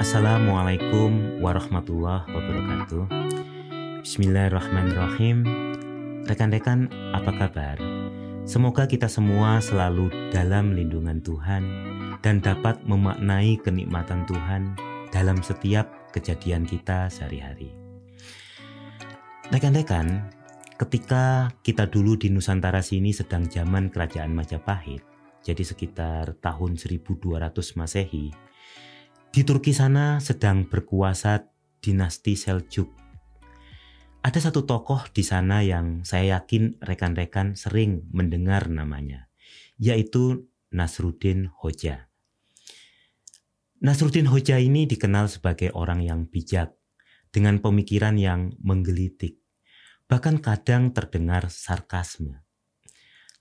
Assalamualaikum 0.00 1.44
warahmatullahi 1.44 2.24
wabarakatuh. 2.32 3.04
Bismillahirrahmanirrahim. 4.00 5.44
Rekan-rekan, 6.24 6.88
apa 7.12 7.28
kabar? 7.36 7.76
Semoga 8.48 8.88
kita 8.88 9.12
semua 9.12 9.60
selalu 9.60 10.08
dalam 10.32 10.72
lindungan 10.72 11.20
Tuhan 11.20 11.68
dan 12.24 12.40
dapat 12.40 12.80
memaknai 12.88 13.60
kenikmatan 13.60 14.24
Tuhan 14.24 14.72
dalam 15.12 15.36
setiap 15.44 15.92
kejadian 16.16 16.64
kita 16.64 17.12
sehari-hari. 17.12 17.68
Rekan-rekan, 19.52 20.32
ketika 20.80 21.52
kita 21.60 21.84
dulu 21.84 22.16
di 22.16 22.32
Nusantara 22.32 22.80
sini 22.80 23.12
sedang 23.12 23.44
zaman 23.52 23.92
kerajaan 23.92 24.32
Majapahit, 24.32 25.04
jadi 25.44 25.60
sekitar 25.60 26.40
tahun 26.40 26.80
1200 26.80 27.76
Masehi, 27.76 28.49
di 29.30 29.46
Turki 29.46 29.70
sana 29.70 30.18
sedang 30.18 30.66
berkuasa 30.66 31.46
dinasti 31.78 32.34
Seljuk. 32.34 32.90
Ada 34.26 34.50
satu 34.50 34.66
tokoh 34.66 35.06
di 35.14 35.22
sana 35.22 35.62
yang 35.62 36.02
saya 36.02 36.42
yakin 36.42 36.82
rekan-rekan 36.82 37.54
sering 37.54 38.10
mendengar 38.10 38.66
namanya, 38.66 39.30
yaitu 39.78 40.50
Nasruddin 40.74 41.46
Hoja. 41.46 42.10
Nasruddin 43.80 44.26
Hoja 44.26 44.58
ini 44.58 44.90
dikenal 44.90 45.30
sebagai 45.30 45.70
orang 45.78 46.02
yang 46.02 46.26
bijak, 46.26 46.74
dengan 47.30 47.62
pemikiran 47.62 48.18
yang 48.18 48.50
menggelitik, 48.58 49.38
bahkan 50.10 50.42
kadang 50.42 50.90
terdengar 50.90 51.54
sarkasme. 51.54 52.42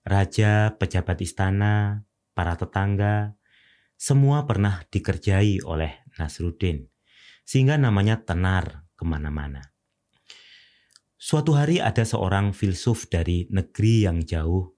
Raja, 0.05 0.77
pejabat 0.77 1.17
istana, 1.25 2.05
para 2.37 2.55
tetangga, 2.55 3.38
semua 3.99 4.47
pernah 4.47 4.79
dikerjai 4.87 5.59
oleh 5.67 6.07
Nasruddin, 6.15 6.87
sehingga 7.43 7.75
namanya 7.75 8.23
tenar 8.23 8.87
ke 8.95 9.03
mana-mana. 9.03 9.75
Suatu 11.19 11.51
hari 11.51 11.83
ada 11.83 12.07
seorang 12.07 12.55
filsuf 12.55 13.11
dari 13.11 13.51
negeri 13.51 14.07
yang 14.07 14.23
jauh 14.23 14.71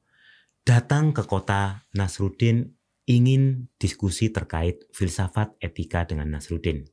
datang 0.65 1.13
ke 1.13 1.21
kota 1.29 1.85
Nasruddin 1.93 2.65
ingin 3.05 3.69
diskusi 3.77 4.33
terkait 4.33 4.89
filsafat 4.89 5.53
etika 5.61 6.01
dengan 6.09 6.33
Nasruddin. 6.33 6.89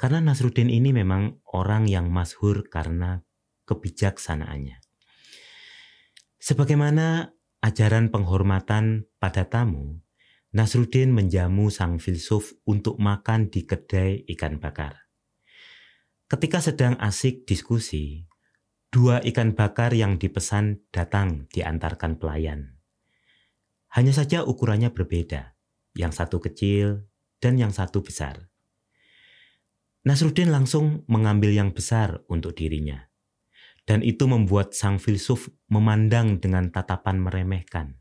Karena 0.00 0.24
Nasruddin 0.24 0.72
ini 0.72 0.96
memang 0.96 1.44
orang 1.52 1.84
yang 1.92 2.08
masyhur 2.08 2.64
karena 2.72 3.20
kebijaksanaannya. 3.68 4.80
Sebagaimana 6.40 7.36
ajaran 7.60 8.08
penghormatan 8.12 9.08
pada 9.16 9.48
tamu, 9.48 10.03
Nasruddin 10.54 11.10
menjamu 11.10 11.66
sang 11.66 11.98
filsuf 11.98 12.54
untuk 12.62 13.02
makan 13.02 13.50
di 13.50 13.66
kedai 13.66 14.22
ikan 14.38 14.62
bakar. 14.62 15.10
Ketika 16.30 16.62
sedang 16.62 16.94
asik 17.02 17.42
diskusi, 17.42 18.30
dua 18.86 19.18
ikan 19.26 19.58
bakar 19.58 19.90
yang 19.98 20.14
dipesan 20.14 20.86
datang 20.94 21.50
diantarkan 21.50 22.22
pelayan. 22.22 22.78
Hanya 23.98 24.14
saja 24.14 24.46
ukurannya 24.46 24.94
berbeda, 24.94 25.58
yang 25.98 26.14
satu 26.14 26.38
kecil 26.38 27.02
dan 27.42 27.58
yang 27.58 27.74
satu 27.74 28.06
besar. 28.06 28.46
Nasruddin 30.06 30.54
langsung 30.54 31.02
mengambil 31.10 31.50
yang 31.50 31.74
besar 31.74 32.22
untuk 32.30 32.54
dirinya. 32.54 33.10
Dan 33.90 34.06
itu 34.06 34.30
membuat 34.30 34.70
sang 34.70 35.02
filsuf 35.02 35.50
memandang 35.66 36.38
dengan 36.38 36.70
tatapan 36.70 37.18
meremehkan. 37.18 37.98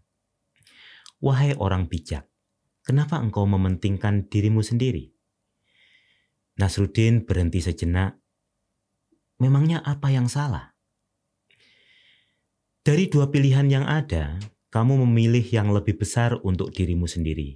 Wahai 1.17 1.57
orang 1.57 1.89
bijak, 1.89 2.32
Kenapa 2.83 3.15
engkau 3.15 3.47
mementingkan 3.47 4.27
dirimu 4.27 4.59
sendiri? 4.59 5.15
Nasruddin 6.59 7.23
berhenti 7.23 7.63
sejenak. 7.63 8.19
Memangnya 9.39 9.79
apa 9.79 10.11
yang 10.11 10.27
salah? 10.27 10.75
Dari 12.83 13.07
dua 13.07 13.31
pilihan 13.31 13.71
yang 13.71 13.87
ada, 13.87 14.35
kamu 14.67 15.07
memilih 15.07 15.47
yang 15.47 15.71
lebih 15.71 15.95
besar 15.95 16.35
untuk 16.43 16.75
dirimu 16.75 17.07
sendiri. 17.07 17.55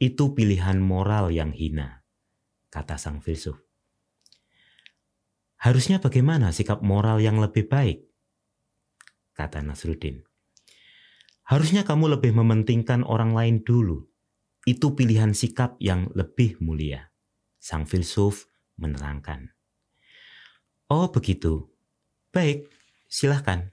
Itu 0.00 0.32
pilihan 0.32 0.80
moral 0.80 1.28
yang 1.36 1.52
hina, 1.52 2.00
kata 2.72 2.96
sang 2.96 3.20
filsuf. 3.20 3.60
Harusnya 5.60 6.00
bagaimana 6.00 6.48
sikap 6.48 6.80
moral 6.80 7.20
yang 7.20 7.36
lebih 7.44 7.68
baik? 7.68 8.08
Kata 9.36 9.60
Nasruddin. 9.60 10.24
Harusnya 11.44 11.84
kamu 11.84 12.16
lebih 12.16 12.32
mementingkan 12.32 13.04
orang 13.04 13.36
lain 13.36 13.60
dulu 13.60 14.15
itu 14.66 14.98
pilihan 14.98 15.30
sikap 15.30 15.78
yang 15.78 16.10
lebih 16.18 16.58
mulia. 16.58 17.14
Sang 17.62 17.86
filsuf 17.86 18.50
menerangkan. 18.74 19.54
Oh 20.90 21.08
begitu. 21.14 21.70
Baik, 22.34 22.66
silahkan. 23.06 23.70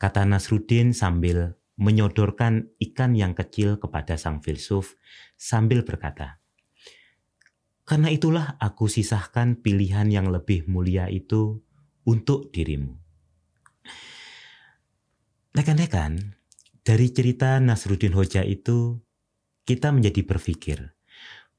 Kata 0.00 0.24
Nasruddin 0.24 0.96
sambil 0.96 1.60
menyodorkan 1.78 2.72
ikan 2.80 3.14
yang 3.14 3.36
kecil 3.36 3.76
kepada 3.76 4.16
sang 4.16 4.40
filsuf 4.40 4.96
sambil 5.36 5.84
berkata, 5.84 6.40
Karena 7.84 8.08
itulah 8.12 8.56
aku 8.60 8.88
sisahkan 8.88 9.60
pilihan 9.60 10.08
yang 10.08 10.28
lebih 10.28 10.68
mulia 10.68 11.08
itu 11.08 11.60
untuk 12.04 12.52
dirimu. 12.52 12.96
Rekan-rekan, 15.56 16.36
dari 16.84 17.08
cerita 17.12 17.56
Nasruddin 17.60 18.12
Hoja 18.12 18.44
itu 18.44 19.00
kita 19.68 19.92
menjadi 19.92 20.24
berpikir 20.24 20.96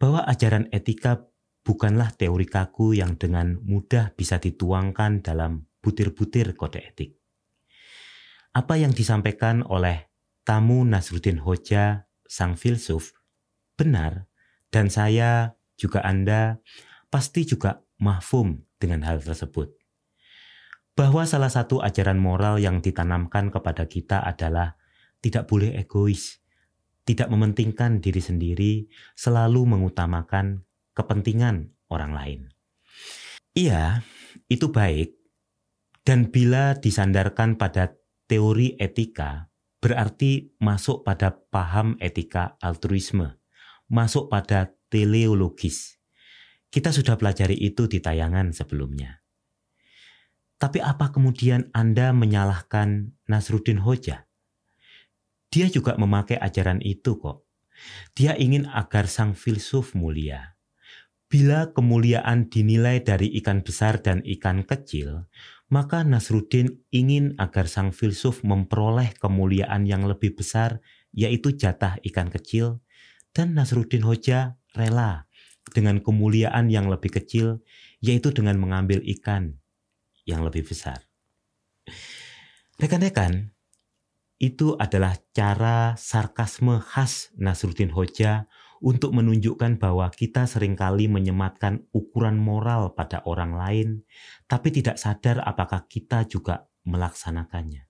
bahwa 0.01 0.25
ajaran 0.25 0.65
etika 0.73 1.29
bukanlah 1.61 2.09
teori 2.17 2.49
kaku 2.49 2.97
yang 2.97 3.21
dengan 3.21 3.61
mudah 3.61 4.17
bisa 4.17 4.41
dituangkan 4.41 5.21
dalam 5.21 5.69
butir-butir 5.85 6.57
kode 6.57 6.81
etik. 6.81 7.21
Apa 8.57 8.81
yang 8.81 8.97
disampaikan 8.97 9.61
oleh 9.61 10.09
tamu 10.41 10.81
Nasruddin 10.81 11.37
Hoja, 11.45 12.09
sang 12.25 12.57
filsuf, 12.57 13.13
benar 13.77 14.25
dan 14.73 14.89
saya 14.89 15.53
juga 15.77 16.01
Anda 16.01 16.57
pasti 17.13 17.45
juga 17.45 17.85
mahfum 18.01 18.65
dengan 18.81 19.05
hal 19.05 19.21
tersebut. 19.21 19.69
Bahwa 20.97 21.29
salah 21.29 21.53
satu 21.53 21.85
ajaran 21.85 22.17
moral 22.17 22.57
yang 22.57 22.81
ditanamkan 22.81 23.53
kepada 23.53 23.85
kita 23.85 24.25
adalah 24.25 24.73
tidak 25.21 25.45
boleh 25.45 25.77
egois, 25.77 26.41
tidak 27.09 27.33
mementingkan 27.33 27.97
diri 28.05 28.21
sendiri, 28.21 28.73
selalu 29.17 29.65
mengutamakan 29.65 30.61
kepentingan 30.93 31.73
orang 31.89 32.13
lain. 32.13 32.39
Iya, 33.57 34.05
itu 34.45 34.69
baik. 34.69 35.17
Dan 36.05 36.29
bila 36.29 36.77
disandarkan 36.77 37.57
pada 37.57 37.97
teori 38.29 38.77
etika, 38.77 39.49
berarti 39.81 40.53
masuk 40.61 41.01
pada 41.01 41.33
paham 41.49 41.97
etika 41.97 42.61
altruisme, 42.61 43.41
masuk 43.89 44.29
pada 44.29 44.69
teleologis. 44.93 45.97
Kita 46.69 46.93
sudah 46.93 47.17
pelajari 47.17 47.57
itu 47.57 47.89
di 47.89 47.97
tayangan 47.97 48.53
sebelumnya. 48.53 49.25
Tapi 50.61 50.77
apa 50.77 51.09
kemudian 51.09 51.73
Anda 51.73 52.13
menyalahkan 52.13 53.17
Nasruddin 53.25 53.81
Hoja? 53.81 54.28
Dia 55.49 55.65
juga 55.69 55.97
memakai 55.97 56.37
ajaran 56.37 56.81
itu 56.85 57.17
kok. 57.17 57.45
Dia 58.13 58.37
ingin 58.37 58.69
agar 58.69 59.09
sang 59.09 59.33
filsuf 59.33 59.97
mulia. 59.97 60.59
Bila 61.29 61.69
kemuliaan 61.73 62.49
dinilai 62.49 63.05
dari 63.05 63.29
ikan 63.37 63.61
besar 63.61 64.01
dan 64.01 64.25
ikan 64.25 64.65
kecil, 64.65 65.29
maka 65.69 66.01
Nasruddin 66.01 66.81
ingin 66.89 67.37
agar 67.37 67.69
sang 67.69 67.93
filsuf 67.93 68.41
memperoleh 68.41 69.13
kemuliaan 69.21 69.85
yang 69.85 70.09
lebih 70.09 70.33
besar, 70.33 70.81
yaitu 71.13 71.53
jatah 71.53 72.01
ikan 72.01 72.33
kecil, 72.33 72.81
dan 73.33 73.53
Nasruddin 73.53 74.01
Hoja 74.01 74.57
rela 74.73 75.29
dengan 75.69 76.01
kemuliaan 76.01 76.73
yang 76.73 76.89
lebih 76.89 77.21
kecil, 77.21 77.61
yaitu 78.01 78.33
dengan 78.33 78.57
mengambil 78.57 78.97
ikan 79.05 79.61
yang 80.25 80.41
lebih 80.41 80.65
besar. 80.65 81.05
Rekan-rekan, 82.81 83.53
itu 84.39 84.79
adalah 84.79 85.19
cara 85.35 85.99
sarkasme 85.99 86.79
khas 86.79 87.35
Nasruddin 87.35 87.91
Hoja 87.91 88.47
untuk 88.79 89.11
menunjukkan 89.11 89.75
bahwa 89.75 90.07
kita 90.07 90.47
sering 90.47 90.79
kali 90.79 91.11
menyematkan 91.11 91.83
ukuran 91.91 92.39
moral 92.39 92.95
pada 92.95 93.19
orang 93.27 93.51
lain, 93.51 93.89
tapi 94.47 94.71
tidak 94.71 94.95
sadar 94.95 95.43
apakah 95.43 95.83
kita 95.91 96.23
juga 96.23 96.71
melaksanakannya. 96.87 97.83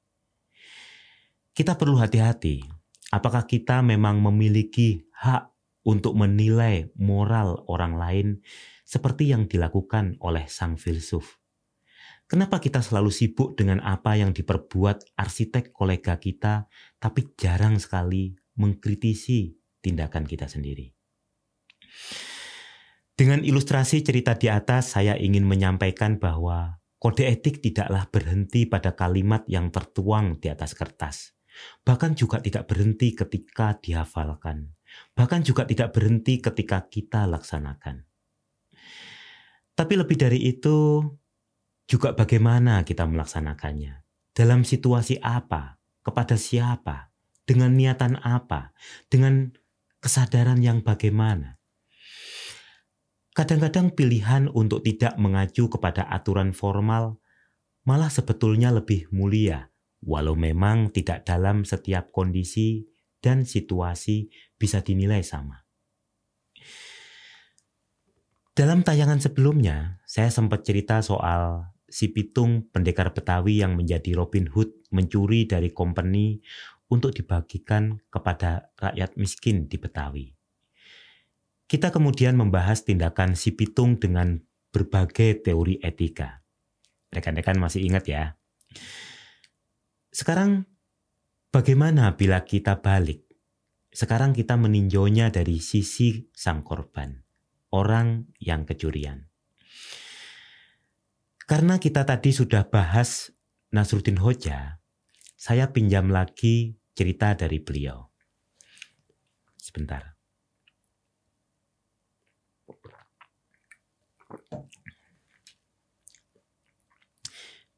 Kita 1.54 1.78
perlu 1.78 2.02
hati-hati, 2.02 2.66
apakah 3.14 3.46
kita 3.46 3.86
memang 3.86 4.18
memiliki 4.18 5.06
hak 5.14 5.54
untuk 5.86 6.18
menilai 6.18 6.90
moral 6.98 7.66
orang 7.70 7.94
lain 7.96 8.28
seperti 8.84 9.30
yang 9.30 9.46
dilakukan 9.46 10.18
oleh 10.22 10.50
sang 10.50 10.76
filsuf. 10.76 11.39
Kenapa 12.30 12.62
kita 12.62 12.86
selalu 12.86 13.10
sibuk 13.10 13.58
dengan 13.58 13.82
apa 13.82 14.14
yang 14.14 14.30
diperbuat 14.38 15.18
arsitek 15.18 15.74
kolega 15.74 16.22
kita, 16.22 16.70
tapi 17.02 17.34
jarang 17.34 17.82
sekali 17.82 18.38
mengkritisi 18.54 19.58
tindakan 19.82 20.30
kita 20.30 20.46
sendiri? 20.46 20.94
Dengan 23.18 23.42
ilustrasi 23.42 24.06
cerita 24.06 24.38
di 24.38 24.46
atas, 24.46 24.94
saya 24.94 25.18
ingin 25.18 25.42
menyampaikan 25.42 26.22
bahwa 26.22 26.78
kode 27.02 27.26
etik 27.26 27.66
tidaklah 27.66 28.06
berhenti 28.14 28.70
pada 28.70 28.94
kalimat 28.94 29.42
yang 29.50 29.74
tertuang 29.74 30.38
di 30.38 30.54
atas 30.54 30.78
kertas. 30.78 31.34
Bahkan 31.82 32.14
juga 32.14 32.46
tidak 32.46 32.70
berhenti 32.70 33.18
ketika 33.18 33.74
dihafalkan. 33.82 34.70
Bahkan 35.18 35.42
juga 35.42 35.66
tidak 35.66 35.98
berhenti 35.98 36.38
ketika 36.38 36.86
kita 36.86 37.26
laksanakan. 37.26 38.06
Tapi 39.74 39.94
lebih 39.98 40.16
dari 40.16 40.46
itu, 40.46 41.02
juga 41.90 42.14
bagaimana 42.14 42.86
kita 42.86 43.10
melaksanakannya. 43.10 44.06
Dalam 44.38 44.62
situasi 44.62 45.18
apa, 45.26 45.82
kepada 46.06 46.38
siapa, 46.38 47.10
dengan 47.50 47.74
niatan 47.74 48.22
apa, 48.22 48.78
dengan 49.10 49.50
kesadaran 49.98 50.62
yang 50.62 50.86
bagaimana. 50.86 51.58
Kadang-kadang 53.34 53.98
pilihan 53.98 54.46
untuk 54.54 54.86
tidak 54.86 55.18
mengacu 55.18 55.66
kepada 55.66 56.06
aturan 56.06 56.54
formal 56.54 57.18
malah 57.90 58.14
sebetulnya 58.14 58.70
lebih 58.70 59.10
mulia, 59.10 59.74
walau 60.06 60.38
memang 60.38 60.94
tidak 60.94 61.26
dalam 61.26 61.66
setiap 61.66 62.14
kondisi 62.14 62.86
dan 63.18 63.50
situasi 63.50 64.30
bisa 64.62 64.86
dinilai 64.86 65.26
sama. 65.26 65.66
Dalam 68.54 68.84
tayangan 68.84 69.24
sebelumnya, 69.24 70.04
saya 70.04 70.28
sempat 70.28 70.68
cerita 70.68 71.00
soal 71.00 71.72
si 71.94 72.10
Pitung 72.10 72.70
pendekar 72.74 73.14
Betawi 73.14 73.62
yang 73.62 73.78
menjadi 73.78 74.18
Robin 74.18 74.50
Hood 74.50 74.90
mencuri 74.90 75.46
dari 75.46 75.70
company 75.70 76.42
untuk 76.90 77.14
dibagikan 77.14 78.02
kepada 78.10 78.74
rakyat 78.82 79.14
miskin 79.18 79.70
di 79.70 79.78
Betawi. 79.78 80.34
Kita 81.70 81.94
kemudian 81.94 82.34
membahas 82.34 82.82
tindakan 82.82 83.38
si 83.38 83.54
Pitung 83.54 84.02
dengan 84.02 84.42
berbagai 84.74 85.46
teori 85.46 85.78
etika. 85.86 86.42
Rekan-rekan 87.14 87.62
masih 87.62 87.86
ingat 87.86 88.10
ya? 88.10 88.24
Sekarang 90.10 90.66
bagaimana 91.54 92.18
bila 92.18 92.42
kita 92.42 92.82
balik? 92.82 93.30
Sekarang 93.94 94.34
kita 94.34 94.58
meninjaunya 94.58 95.30
dari 95.30 95.62
sisi 95.62 96.30
sang 96.34 96.66
korban, 96.66 97.22
orang 97.70 98.34
yang 98.42 98.66
kecurian. 98.66 99.29
Karena 101.50 101.82
kita 101.82 102.06
tadi 102.06 102.30
sudah 102.30 102.70
bahas 102.70 103.34
Nasruddin 103.74 104.22
Hoja, 104.22 104.78
saya 105.34 105.74
pinjam 105.74 106.06
lagi 106.14 106.78
cerita 106.94 107.34
dari 107.34 107.58
beliau. 107.58 108.06
Sebentar. 109.58 110.14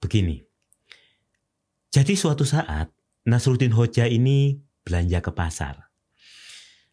Begini. 0.04 0.44
Jadi 1.96 2.20
suatu 2.20 2.44
saat 2.44 2.92
Nasruddin 3.24 3.72
Hoja 3.72 4.04
ini 4.04 4.60
belanja 4.84 5.24
ke 5.24 5.32
pasar. 5.32 5.96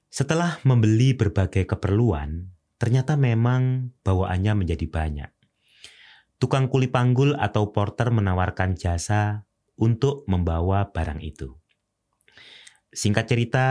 Setelah 0.07 0.63
membeli 0.63 1.11
berbagai 1.19 1.67
keperluan, 1.67 2.55
ternyata 2.79 3.19
memang 3.19 3.91
bawaannya 4.07 4.55
menjadi 4.55 4.87
banyak. 4.87 5.38
Tukang 6.39 6.71
kuli 6.71 6.87
panggul 6.87 7.35
atau 7.35 7.75
porter 7.75 8.15
menawarkan 8.15 8.79
jasa 8.79 9.43
untuk 9.75 10.23
membawa 10.31 10.95
barang 10.95 11.19
itu. 11.19 11.59
Singkat 12.95 13.27
cerita, 13.27 13.67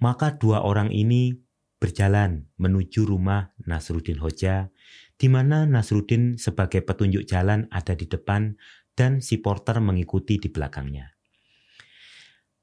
maka 0.00 0.36
dua 0.36 0.64
orang 0.64 0.92
ini 0.92 1.36
berjalan 1.76 2.48
menuju 2.56 3.04
rumah 3.04 3.52
Nasruddin 3.64 4.20
Hoja 4.20 4.72
di 5.16 5.28
mana 5.28 5.64
Nasruddin 5.64 6.36
sebagai 6.36 6.84
petunjuk 6.84 7.24
jalan 7.24 7.68
ada 7.72 7.96
di 7.96 8.04
depan 8.04 8.56
dan 8.96 9.20
si 9.20 9.40
porter 9.40 9.80
mengikuti 9.80 10.40
di 10.40 10.48
belakangnya. 10.48 11.16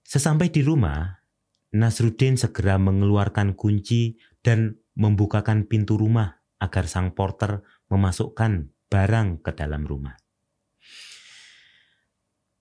Sesampai 0.02 0.50
di 0.54 0.62
rumah, 0.62 1.10
Nasruddin 1.74 2.38
segera 2.38 2.78
mengeluarkan 2.78 3.58
kunci 3.58 4.18
dan 4.46 4.78
membukakan 4.94 5.66
pintu 5.66 5.98
rumah 5.98 6.42
agar 6.62 6.86
sang 6.86 7.18
porter 7.18 7.66
memasukkan 7.90 8.73
barang 8.94 9.42
ke 9.42 9.58
dalam 9.58 9.90
rumah. 9.90 10.14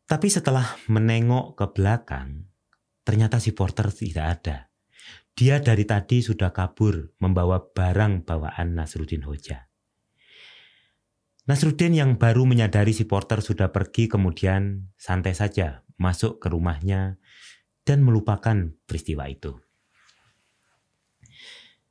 Tapi 0.09 0.29
setelah 0.33 0.65
menengok 0.89 1.61
ke 1.61 1.67
belakang, 1.77 2.49
ternyata 3.05 3.37
si 3.37 3.53
porter 3.53 3.93
tidak 3.93 4.27
ada. 4.41 4.73
Dia 5.37 5.61
dari 5.61 5.85
tadi 5.85 6.25
sudah 6.25 6.53
kabur 6.53 7.13
membawa 7.21 7.61
barang 7.61 8.25
bawaan 8.25 8.77
Nasruddin 8.77 9.25
Hoja. 9.29 9.69
Nasruddin 11.49 11.97
yang 11.97 12.17
baru 12.17 12.49
menyadari 12.49 12.97
si 12.97 13.05
porter 13.05 13.45
sudah 13.45 13.73
pergi 13.73 14.09
kemudian 14.09 14.93
santai 14.97 15.37
saja 15.37 15.85
masuk 15.97 16.41
ke 16.41 16.49
rumahnya 16.49 17.17
dan 17.83 18.05
melupakan 18.05 18.73
peristiwa 18.87 19.27
itu. 19.27 19.59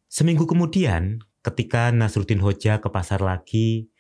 Seminggu 0.08 0.44
kemudian, 0.44 1.24
ketika 1.42 1.90
Nasruddin 1.92 2.44
Hoja 2.44 2.80
ke 2.80 2.88
pasar 2.92 3.24
lagi, 3.24 3.92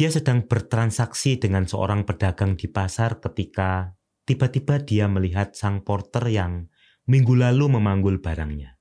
dia 0.00 0.08
sedang 0.08 0.48
bertransaksi 0.48 1.36
dengan 1.36 1.68
seorang 1.68 2.08
pedagang 2.08 2.56
di 2.56 2.72
pasar 2.72 3.20
ketika 3.20 3.92
tiba-tiba 4.24 4.80
dia 4.80 5.04
melihat 5.12 5.52
sang 5.52 5.84
porter 5.84 6.24
yang 6.32 6.72
minggu 7.04 7.36
lalu 7.36 7.68
memanggul 7.76 8.16
barangnya. 8.16 8.80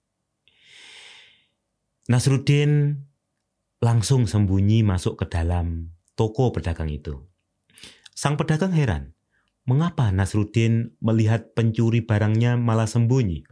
Nasruddin 2.08 3.04
langsung 3.84 4.32
sembunyi 4.32 4.80
masuk 4.88 5.20
ke 5.20 5.26
dalam 5.28 5.92
toko 6.16 6.56
pedagang 6.56 6.88
itu. 6.88 7.28
Sang 8.16 8.40
pedagang 8.40 8.72
heran, 8.72 9.12
mengapa 9.68 10.16
Nasruddin 10.16 10.96
melihat 11.04 11.52
pencuri 11.52 12.00
barangnya 12.00 12.56
malah 12.56 12.88
sembunyi? 12.88 13.44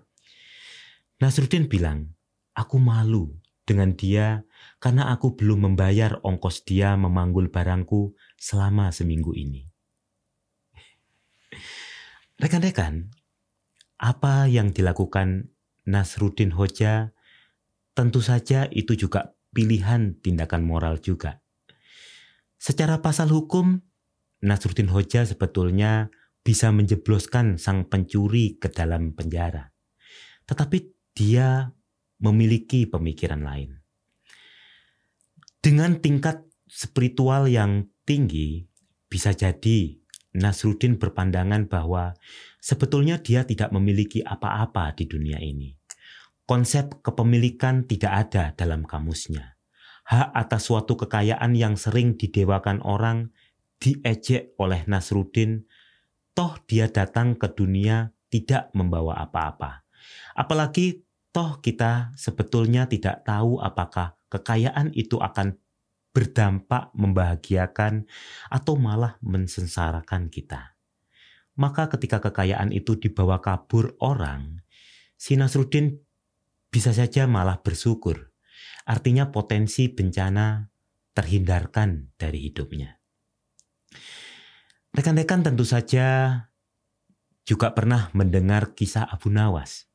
Nasruddin 1.19 1.67
bilang, 1.67 2.15
aku 2.55 2.79
malu 2.79 3.35
dengan 3.67 3.93
dia 3.99 4.47
karena 4.79 5.11
aku 5.11 5.35
belum 5.35 5.67
membayar 5.67 6.23
ongkos 6.23 6.63
dia 6.63 6.95
memanggul 6.95 7.51
barangku 7.51 8.15
selama 8.39 8.95
seminggu 8.95 9.35
ini. 9.35 9.67
Rekan-rekan, 12.41 13.11
apa 13.99 14.47
yang 14.47 14.71
dilakukan 14.71 15.51
Nasruddin 15.83 16.55
Hoja 16.55 17.11
tentu 17.91 18.23
saja 18.23 18.71
itu 18.71 18.95
juga 18.95 19.35
pilihan 19.51 20.15
tindakan 20.23 20.63
moral 20.63 21.01
juga. 21.03 21.43
Secara 22.61 23.01
pasal 23.01 23.33
hukum, 23.33 23.81
Nasruddin 24.45 24.89
Hoja 24.93 25.25
sebetulnya 25.25 26.13
bisa 26.45 26.69
menjebloskan 26.71 27.57
sang 27.59 27.89
pencuri 27.89 28.55
ke 28.61 28.69
dalam 28.69 29.17
penjara. 29.17 29.73
Tetapi 30.45 30.77
dia 31.17 31.73
memiliki 32.21 32.89
pemikiran 32.89 33.41
lain. 33.45 33.77
Dengan 35.61 35.99
tingkat 35.99 36.45
spiritual 36.69 37.49
yang 37.49 37.89
tinggi, 38.07 38.65
bisa 39.07 39.33
jadi 39.33 39.97
Nasruddin 40.37 41.01
berpandangan 41.01 41.65
bahwa 41.65 42.13
sebetulnya 42.61 43.17
dia 43.17 43.43
tidak 43.47 43.73
memiliki 43.73 44.21
apa-apa 44.21 44.93
di 44.93 45.09
dunia 45.09 45.41
ini. 45.41 45.73
Konsep 46.47 47.03
kepemilikan 47.03 47.89
tidak 47.89 48.13
ada 48.29 48.43
dalam 48.55 48.87
kamusnya. 48.87 49.59
Hak 50.07 50.31
atas 50.31 50.71
suatu 50.71 50.95
kekayaan 50.95 51.51
yang 51.57 51.75
sering 51.75 52.15
didewakan 52.15 52.79
orang 52.79 53.35
diejek 53.83 54.55
oleh 54.55 54.87
Nasruddin, 54.87 55.67
toh 56.31 56.55
dia 56.63 56.87
datang 56.87 57.35
ke 57.35 57.51
dunia 57.51 58.15
tidak 58.31 58.71
membawa 58.71 59.19
apa-apa. 59.19 59.83
Apalagi 60.37 61.06
toh 61.37 61.61
kita 61.61 62.17
sebetulnya 62.17 62.89
tidak 62.89 63.21
tahu 63.21 63.61
apakah 63.61 64.17
kekayaan 64.33 64.89
itu 64.97 65.21
akan 65.21 65.53
berdampak 66.09 66.89
membahagiakan 66.97 68.09
atau 68.49 68.73
malah 68.73 69.21
mensensarakan 69.21 70.33
kita. 70.33 70.73
Maka 71.53 71.93
ketika 71.93 72.25
kekayaan 72.25 72.73
itu 72.73 72.97
dibawa 72.97 73.37
kabur 73.37 73.93
orang, 74.01 74.65
si 75.13 75.37
Nasruddin 75.37 76.01
bisa 76.73 76.89
saja 76.89 77.29
malah 77.29 77.61
bersyukur. 77.61 78.33
Artinya 78.89 79.29
potensi 79.29 79.93
bencana 79.93 80.65
terhindarkan 81.13 82.17
dari 82.17 82.49
hidupnya. 82.49 82.97
Rekan-rekan 84.89 85.45
tentu 85.45 85.69
saja 85.69 86.33
juga 87.45 87.77
pernah 87.77 88.09
mendengar 88.17 88.73
kisah 88.73 89.05
Abu 89.05 89.29
Nawas 89.29 89.86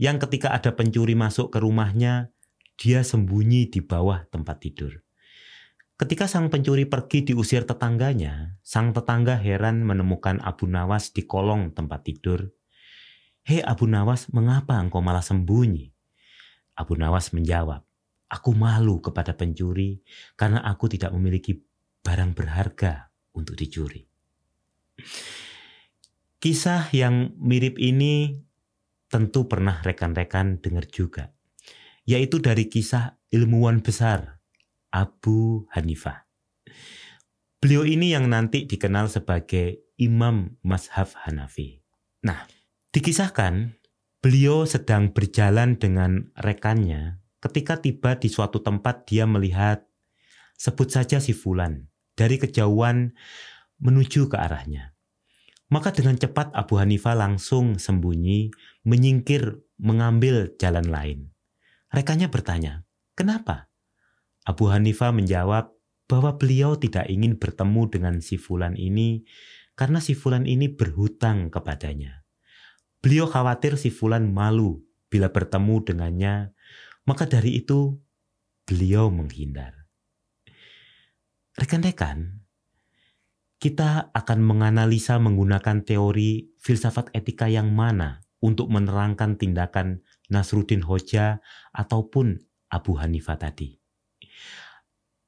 yang 0.00 0.16
ketika 0.22 0.54
ada 0.54 0.74
pencuri 0.74 1.18
masuk 1.18 1.52
ke 1.54 1.58
rumahnya, 1.62 2.32
dia 2.78 3.02
sembunyi 3.02 3.66
di 3.68 3.82
bawah 3.82 4.26
tempat 4.30 4.62
tidur. 4.62 5.02
Ketika 5.98 6.30
sang 6.30 6.46
pencuri 6.46 6.86
pergi 6.86 7.26
diusir 7.26 7.66
tetangganya, 7.66 8.54
sang 8.62 8.94
tetangga 8.94 9.34
heran 9.34 9.82
menemukan 9.82 10.38
Abu 10.38 10.70
Nawas 10.70 11.10
di 11.10 11.26
kolong 11.26 11.74
tempat 11.74 12.06
tidur. 12.06 12.54
Hei 13.42 13.58
Abu 13.66 13.90
Nawas, 13.90 14.30
mengapa 14.30 14.78
engkau 14.78 15.02
malah 15.02 15.26
sembunyi? 15.26 15.90
Abu 16.78 16.94
Nawas 16.94 17.34
menjawab, 17.34 17.82
Aku 18.28 18.52
malu 18.52 19.00
kepada 19.00 19.32
pencuri 19.32 20.04
karena 20.36 20.60
aku 20.60 20.86
tidak 20.92 21.16
memiliki 21.16 21.64
barang 22.04 22.36
berharga 22.36 23.08
untuk 23.32 23.56
dicuri. 23.56 24.04
Kisah 26.38 26.92
yang 26.92 27.34
mirip 27.40 27.80
ini 27.80 28.44
tentu 29.08 29.48
pernah 29.48 29.80
rekan-rekan 29.80 30.60
dengar 30.60 30.88
juga, 30.88 31.32
yaitu 32.04 32.40
dari 32.40 32.68
kisah 32.68 33.20
ilmuwan 33.32 33.80
besar 33.80 34.40
Abu 34.92 35.68
Hanifah. 35.72 36.28
Beliau 37.58 37.82
ini 37.82 38.14
yang 38.14 38.30
nanti 38.30 38.68
dikenal 38.68 39.10
sebagai 39.10 39.82
Imam 39.98 40.56
Mazhab 40.62 41.10
Hanafi. 41.26 41.82
Nah, 42.22 42.46
dikisahkan 42.94 43.74
beliau 44.22 44.62
sedang 44.62 45.10
berjalan 45.10 45.74
dengan 45.74 46.30
rekannya 46.38 47.18
Ketika 47.38 47.78
tiba 47.78 48.18
di 48.18 48.26
suatu 48.26 48.58
tempat 48.58 49.06
dia 49.06 49.22
melihat 49.22 49.86
sebut 50.58 50.90
saja 50.90 51.22
si 51.22 51.30
Fulan 51.30 51.86
dari 52.18 52.34
kejauhan 52.34 53.14
menuju 53.78 54.26
ke 54.26 54.34
arahnya. 54.34 54.97
Maka 55.68 55.92
dengan 55.92 56.16
cepat 56.16 56.52
Abu 56.56 56.80
Hanifah 56.80 57.12
langsung 57.12 57.76
sembunyi, 57.76 58.48
menyingkir, 58.88 59.60
mengambil 59.76 60.56
jalan 60.56 60.88
lain. 60.88 61.18
Rekannya 61.92 62.32
bertanya, 62.32 62.88
"Kenapa?" 63.12 63.68
Abu 64.48 64.72
Hanifah 64.72 65.12
menjawab 65.12 65.72
bahwa 66.08 66.40
beliau 66.40 66.80
tidak 66.80 67.04
ingin 67.12 67.36
bertemu 67.36 67.82
dengan 67.92 68.14
si 68.24 68.40
Fulan 68.40 68.80
ini 68.80 69.28
karena 69.76 70.00
si 70.00 70.16
Fulan 70.16 70.48
ini 70.48 70.72
berhutang 70.72 71.52
kepadanya. 71.52 72.24
Beliau 73.04 73.28
khawatir 73.28 73.76
si 73.76 73.92
Fulan 73.92 74.32
malu 74.32 74.80
bila 75.12 75.28
bertemu 75.28 75.84
dengannya 75.84 76.56
maka 77.08 77.24
dari 77.24 77.56
itu, 77.56 77.96
beliau 78.68 79.08
menghindar. 79.08 79.88
Rekan-rekan, 81.56 82.44
kita 83.58 84.14
akan 84.14 84.38
menganalisa 84.38 85.18
menggunakan 85.18 85.82
teori 85.82 86.54
filsafat 86.62 87.10
etika 87.10 87.50
yang 87.50 87.74
mana 87.74 88.22
untuk 88.38 88.70
menerangkan 88.70 89.34
tindakan 89.34 90.06
Nasruddin 90.30 90.86
Hoja 90.86 91.42
ataupun 91.74 92.38
Abu 92.70 92.94
Hanifah 93.02 93.34
tadi. 93.34 93.74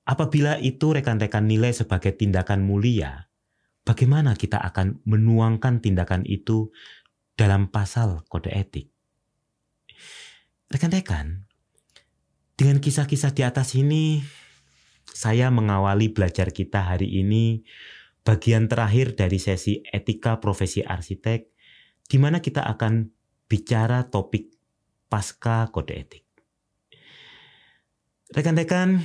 Apabila 0.07 0.59
itu 0.63 0.95
rekan-rekan 0.95 1.47
nilai 1.47 1.75
sebagai 1.75 2.15
tindakan 2.15 2.63
mulia, 2.63 3.31
bagaimana 3.83 4.39
kita 4.39 4.63
akan 4.63 5.03
menuangkan 5.07 5.83
tindakan 5.83 6.23
itu 6.27 6.71
dalam 7.35 7.67
pasal 7.71 8.23
kode 8.31 8.55
etik? 8.55 8.95
Rekan-rekan, 10.71 11.51
dengan 12.55 12.79
kisah-kisah 12.79 13.35
di 13.35 13.43
atas 13.43 13.75
ini, 13.75 14.23
saya 15.11 15.51
mengawali 15.51 16.15
belajar 16.15 16.55
kita 16.55 16.95
hari 16.95 17.11
ini 17.11 17.67
bagian 18.23 18.69
terakhir 18.69 19.17
dari 19.17 19.41
sesi 19.41 19.81
etika 19.85 20.39
profesi 20.39 20.85
arsitek, 20.85 21.41
di 22.07 22.17
mana 22.19 22.43
kita 22.43 22.67
akan 22.67 23.09
bicara 23.51 24.07
topik 24.11 24.55
pasca 25.11 25.69
kode 25.75 25.95
etik. 25.99 26.25
Rekan-rekan, 28.31 29.03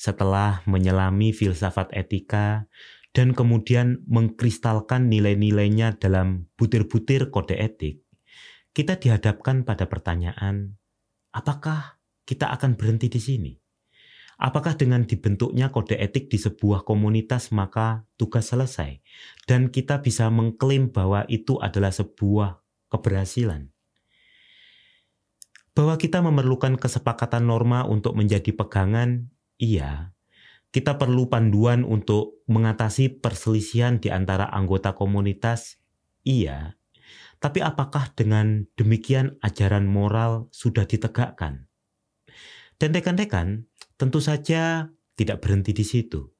setelah 0.00 0.64
menyelami 0.64 1.36
filsafat 1.36 1.92
etika 1.92 2.64
dan 3.12 3.36
kemudian 3.36 4.06
mengkristalkan 4.08 5.12
nilai-nilainya 5.12 6.00
dalam 6.00 6.48
butir-butir 6.56 7.28
kode 7.28 7.58
etik, 7.60 8.06
kita 8.72 8.96
dihadapkan 8.96 9.66
pada 9.66 9.90
pertanyaan, 9.90 10.78
apakah 11.34 11.98
kita 12.24 12.48
akan 12.54 12.78
berhenti 12.78 13.10
di 13.10 13.20
sini? 13.20 13.52
Apakah 14.38 14.78
dengan 14.78 15.02
dibentuknya 15.02 15.74
kode 15.74 15.98
etik 15.98 16.30
di 16.30 16.38
sebuah 16.38 16.86
komunitas 16.86 17.50
maka 17.50 18.06
tugas 18.14 18.54
selesai 18.54 19.02
dan 19.50 19.66
kita 19.66 19.98
bisa 19.98 20.30
mengklaim 20.30 20.94
bahwa 20.94 21.26
itu 21.26 21.58
adalah 21.58 21.90
sebuah 21.90 22.62
keberhasilan? 22.86 23.74
Bahwa 25.74 25.98
kita 25.98 26.22
memerlukan 26.22 26.78
kesepakatan 26.78 27.50
norma 27.50 27.82
untuk 27.82 28.14
menjadi 28.14 28.54
pegangan, 28.54 29.26
iya. 29.58 30.14
Kita 30.70 30.94
perlu 31.02 31.26
panduan 31.26 31.82
untuk 31.82 32.46
mengatasi 32.46 33.18
perselisihan 33.18 33.98
di 33.98 34.14
antara 34.14 34.46
anggota 34.54 34.94
komunitas, 34.94 35.82
iya. 36.22 36.78
Tapi 37.42 37.58
apakah 37.58 38.14
dengan 38.14 38.70
demikian 38.78 39.38
ajaran 39.42 39.86
moral 39.86 40.46
sudah 40.54 40.86
ditegakkan? 40.86 41.66
Dan 42.78 42.94
rekan-rekan 42.94 43.66
tentu 43.98 44.22
saja 44.22 44.94
tidak 45.18 45.42
berhenti 45.42 45.74
di 45.74 45.84
situ. 45.84 46.32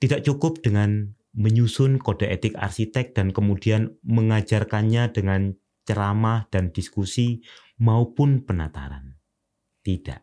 Tidak 0.00 0.24
cukup 0.26 0.64
dengan 0.64 1.14
menyusun 1.36 2.00
kode 2.00 2.28
etik 2.28 2.58
arsitek 2.58 3.14
dan 3.14 3.30
kemudian 3.30 3.94
mengajarkannya 4.02 5.12
dengan 5.14 5.54
ceramah 5.86 6.48
dan 6.48 6.72
diskusi 6.74 7.44
maupun 7.78 8.42
penataran. 8.42 9.20
Tidak. 9.84 10.20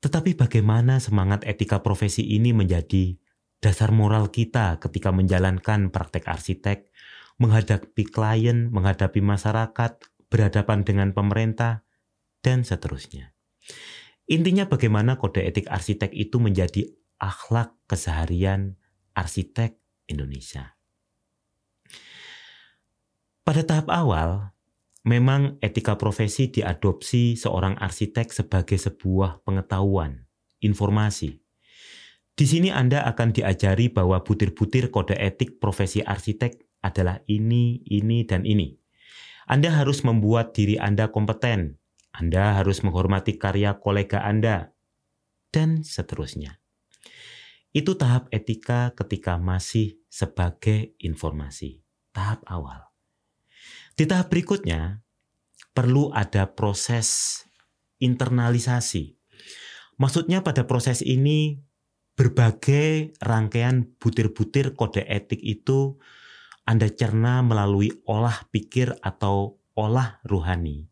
Tetapi 0.00 0.38
bagaimana 0.38 1.02
semangat 1.02 1.42
etika 1.48 1.82
profesi 1.82 2.22
ini 2.22 2.54
menjadi 2.54 3.16
dasar 3.58 3.90
moral 3.90 4.30
kita 4.30 4.78
ketika 4.78 5.10
menjalankan 5.10 5.90
praktek 5.90 6.28
arsitek, 6.28 6.92
menghadapi 7.40 8.04
klien, 8.06 8.70
menghadapi 8.70 9.18
masyarakat, 9.24 9.98
berhadapan 10.30 10.86
dengan 10.86 11.10
pemerintah, 11.10 11.82
dan 12.44 12.62
seterusnya. 12.62 13.34
Intinya 14.26 14.66
bagaimana 14.66 15.14
kode 15.22 15.46
etik 15.46 15.70
arsitek 15.70 16.10
itu 16.10 16.42
menjadi 16.42 16.82
akhlak 17.22 17.78
keseharian 17.86 18.74
arsitek 19.14 19.78
Indonesia. 20.10 20.74
Pada 23.46 23.62
tahap 23.62 23.86
awal, 23.86 24.50
memang 25.06 25.62
etika 25.62 25.94
profesi 25.94 26.50
diadopsi 26.50 27.38
seorang 27.38 27.78
arsitek 27.78 28.34
sebagai 28.34 28.74
sebuah 28.74 29.46
pengetahuan, 29.46 30.26
informasi. 30.58 31.38
Di 32.34 32.44
sini 32.44 32.74
Anda 32.74 33.06
akan 33.06 33.30
diajari 33.30 33.94
bahwa 33.94 34.18
butir-butir 34.26 34.90
kode 34.90 35.14
etik 35.14 35.62
profesi 35.62 36.02
arsitek 36.02 36.82
adalah 36.82 37.22
ini, 37.30 37.86
ini, 37.86 38.26
dan 38.26 38.42
ini. 38.42 38.74
Anda 39.46 39.70
harus 39.70 40.02
membuat 40.02 40.58
diri 40.58 40.74
Anda 40.82 41.14
kompeten 41.14 41.78
anda 42.16 42.56
harus 42.56 42.80
menghormati 42.80 43.36
karya 43.36 43.76
kolega 43.76 44.24
Anda, 44.24 44.72
dan 45.52 45.84
seterusnya. 45.84 46.56
Itu 47.76 48.00
tahap 48.00 48.32
etika 48.32 48.96
ketika 48.96 49.36
masih 49.36 50.00
sebagai 50.08 50.96
informasi, 50.96 51.84
tahap 52.16 52.40
awal. 52.48 52.88
Di 53.92 54.08
tahap 54.08 54.32
berikutnya, 54.32 55.04
perlu 55.76 56.08
ada 56.16 56.56
proses 56.56 57.44
internalisasi. 58.00 59.20
Maksudnya 60.00 60.40
pada 60.40 60.64
proses 60.64 61.04
ini 61.04 61.60
berbagai 62.16 63.12
rangkaian 63.20 63.92
butir-butir 64.00 64.72
kode 64.72 65.04
etik 65.04 65.44
itu 65.44 66.00
Anda 66.64 66.88
cerna 66.88 67.44
melalui 67.44 67.92
olah 68.08 68.48
pikir 68.48 68.96
atau 69.04 69.60
olah 69.76 70.24
ruhani 70.24 70.88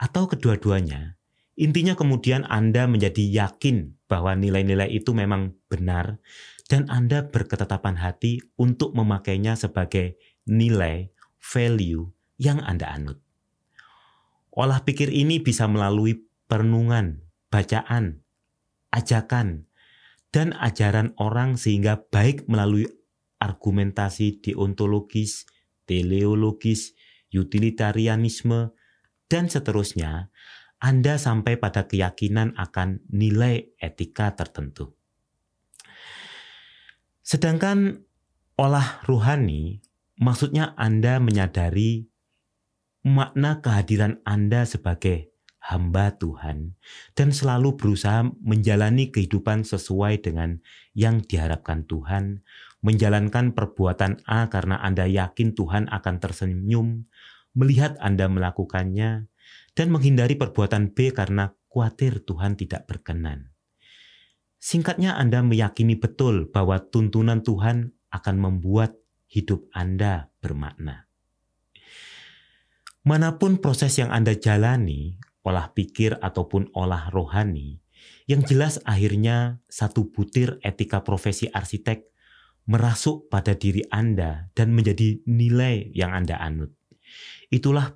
atau 0.00 0.24
kedua-duanya. 0.24 1.20
Intinya 1.60 1.92
kemudian 1.92 2.48
Anda 2.48 2.88
menjadi 2.88 3.20
yakin 3.20 4.00
bahwa 4.08 4.32
nilai-nilai 4.32 4.88
itu 4.88 5.12
memang 5.12 5.60
benar 5.68 6.16
dan 6.72 6.88
Anda 6.88 7.28
berketetapan 7.28 8.00
hati 8.00 8.40
untuk 8.56 8.96
memakainya 8.96 9.60
sebagai 9.60 10.16
nilai, 10.48 11.12
value 11.36 12.08
yang 12.40 12.64
Anda 12.64 12.88
anut. 12.88 13.20
Olah 14.56 14.80
pikir 14.88 15.12
ini 15.12 15.36
bisa 15.36 15.68
melalui 15.68 16.24
perenungan, 16.48 17.20
bacaan, 17.52 18.24
ajakan, 18.88 19.68
dan 20.32 20.56
ajaran 20.56 21.12
orang 21.20 21.60
sehingga 21.60 22.08
baik 22.08 22.48
melalui 22.48 22.88
argumentasi 23.36 24.40
deontologis, 24.40 25.44
teleologis, 25.84 26.96
utilitarianisme, 27.30 28.72
dan 29.30 29.46
seterusnya, 29.46 30.28
Anda 30.82 31.14
sampai 31.16 31.56
pada 31.62 31.86
keyakinan 31.86 32.58
akan 32.58 33.06
nilai 33.14 33.70
etika 33.78 34.34
tertentu. 34.34 34.98
Sedangkan 37.22 38.02
olah 38.58 39.06
ruhani, 39.06 39.78
maksudnya 40.18 40.74
Anda 40.74 41.22
menyadari 41.22 42.10
makna 43.06 43.62
kehadiran 43.62 44.18
Anda 44.26 44.66
sebagai 44.66 45.30
hamba 45.60 46.16
Tuhan 46.18 46.74
dan 47.14 47.30
selalu 47.30 47.76
berusaha 47.78 48.26
menjalani 48.42 49.12
kehidupan 49.12 49.62
sesuai 49.62 50.24
dengan 50.24 50.58
yang 50.96 51.22
diharapkan 51.22 51.86
Tuhan, 51.86 52.42
menjalankan 52.82 53.52
perbuatan 53.52 54.24
A 54.26 54.48
karena 54.48 54.80
Anda 54.80 55.06
yakin 55.06 55.52
Tuhan 55.54 55.86
akan 55.92 56.16
tersenyum, 56.18 57.06
melihat 57.60 58.00
Anda 58.00 58.32
melakukannya, 58.32 59.28
dan 59.76 59.86
menghindari 59.92 60.40
perbuatan 60.40 60.96
B 60.96 61.12
karena 61.12 61.52
khawatir 61.68 62.24
Tuhan 62.24 62.56
tidak 62.56 62.88
berkenan. 62.88 63.52
Singkatnya 64.60 65.16
Anda 65.16 65.44
meyakini 65.44 65.96
betul 65.96 66.48
bahwa 66.48 66.80
tuntunan 66.80 67.44
Tuhan 67.44 67.92
akan 68.12 68.36
membuat 68.40 68.96
hidup 69.28 69.68
Anda 69.76 70.32
bermakna. 70.40 71.08
Mana 73.04 73.40
pun 73.40 73.56
proses 73.60 73.96
yang 73.96 74.12
Anda 74.12 74.36
jalani, 74.36 75.16
olah 75.40 75.72
pikir 75.72 76.20
ataupun 76.20 76.76
olah 76.76 77.08
rohani, 77.08 77.80
yang 78.28 78.44
jelas 78.44 78.76
akhirnya 78.84 79.64
satu 79.72 80.12
butir 80.12 80.60
etika 80.60 81.00
profesi 81.00 81.48
arsitek 81.48 82.04
merasuk 82.68 83.32
pada 83.32 83.56
diri 83.56 83.82
Anda 83.88 84.52
dan 84.52 84.76
menjadi 84.76 85.24
nilai 85.24 85.88
yang 85.96 86.12
Anda 86.12 86.36
anut. 86.36 86.79
Itulah 87.50 87.90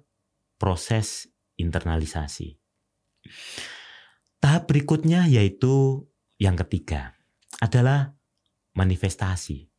proses 0.59 1.31
internalisasi. 1.55 2.59
Tahap 4.43 4.69
berikutnya 4.69 5.25
yaitu 5.31 6.05
yang 6.37 6.59
ketiga 6.59 7.15
adalah 7.63 8.13
manifestasi. 8.75 9.71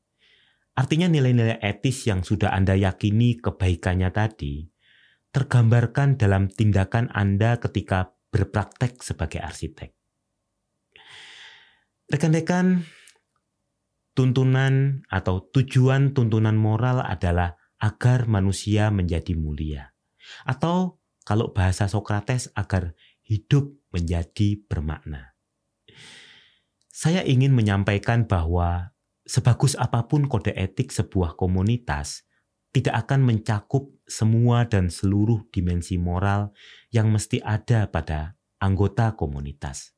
Artinya 0.76 1.08
nilai-nilai 1.08 1.60
etis 1.62 2.08
yang 2.08 2.24
sudah 2.24 2.52
Anda 2.52 2.76
yakini 2.76 3.40
kebaikannya 3.40 4.10
tadi 4.12 4.68
tergambarkan 5.36 6.16
dalam 6.16 6.48
tindakan 6.48 7.12
Anda 7.12 7.60
ketika 7.60 8.16
berpraktek 8.32 9.04
sebagai 9.04 9.44
arsitek. 9.44 9.92
Rekan-rekan, 12.08 12.88
tuntunan 14.16 15.04
atau 15.12 15.44
tujuan 15.52 16.16
tuntunan 16.16 16.56
moral 16.56 17.04
adalah 17.04 17.60
agar 17.80 18.26
manusia 18.30 18.90
menjadi 18.90 19.36
mulia. 19.36 19.94
Atau 20.48 21.00
kalau 21.26 21.52
bahasa 21.52 21.90
Sokrates 21.90 22.54
agar 22.54 22.94
hidup 23.26 23.74
menjadi 23.90 24.62
bermakna. 24.70 25.34
Saya 26.90 27.26
ingin 27.28 27.52
menyampaikan 27.52 28.24
bahwa 28.24 28.96
sebagus 29.28 29.76
apa 29.76 30.08
pun 30.08 30.30
kode 30.30 30.54
etik 30.56 30.94
sebuah 30.94 31.36
komunitas, 31.36 32.24
tidak 32.72 33.08
akan 33.08 33.24
mencakup 33.24 33.92
semua 34.06 34.68
dan 34.68 34.92
seluruh 34.92 35.48
dimensi 35.50 35.98
moral 35.98 36.54
yang 36.94 37.10
mesti 37.12 37.42
ada 37.42 37.88
pada 37.90 38.38
anggota 38.62 39.18
komunitas. 39.18 39.96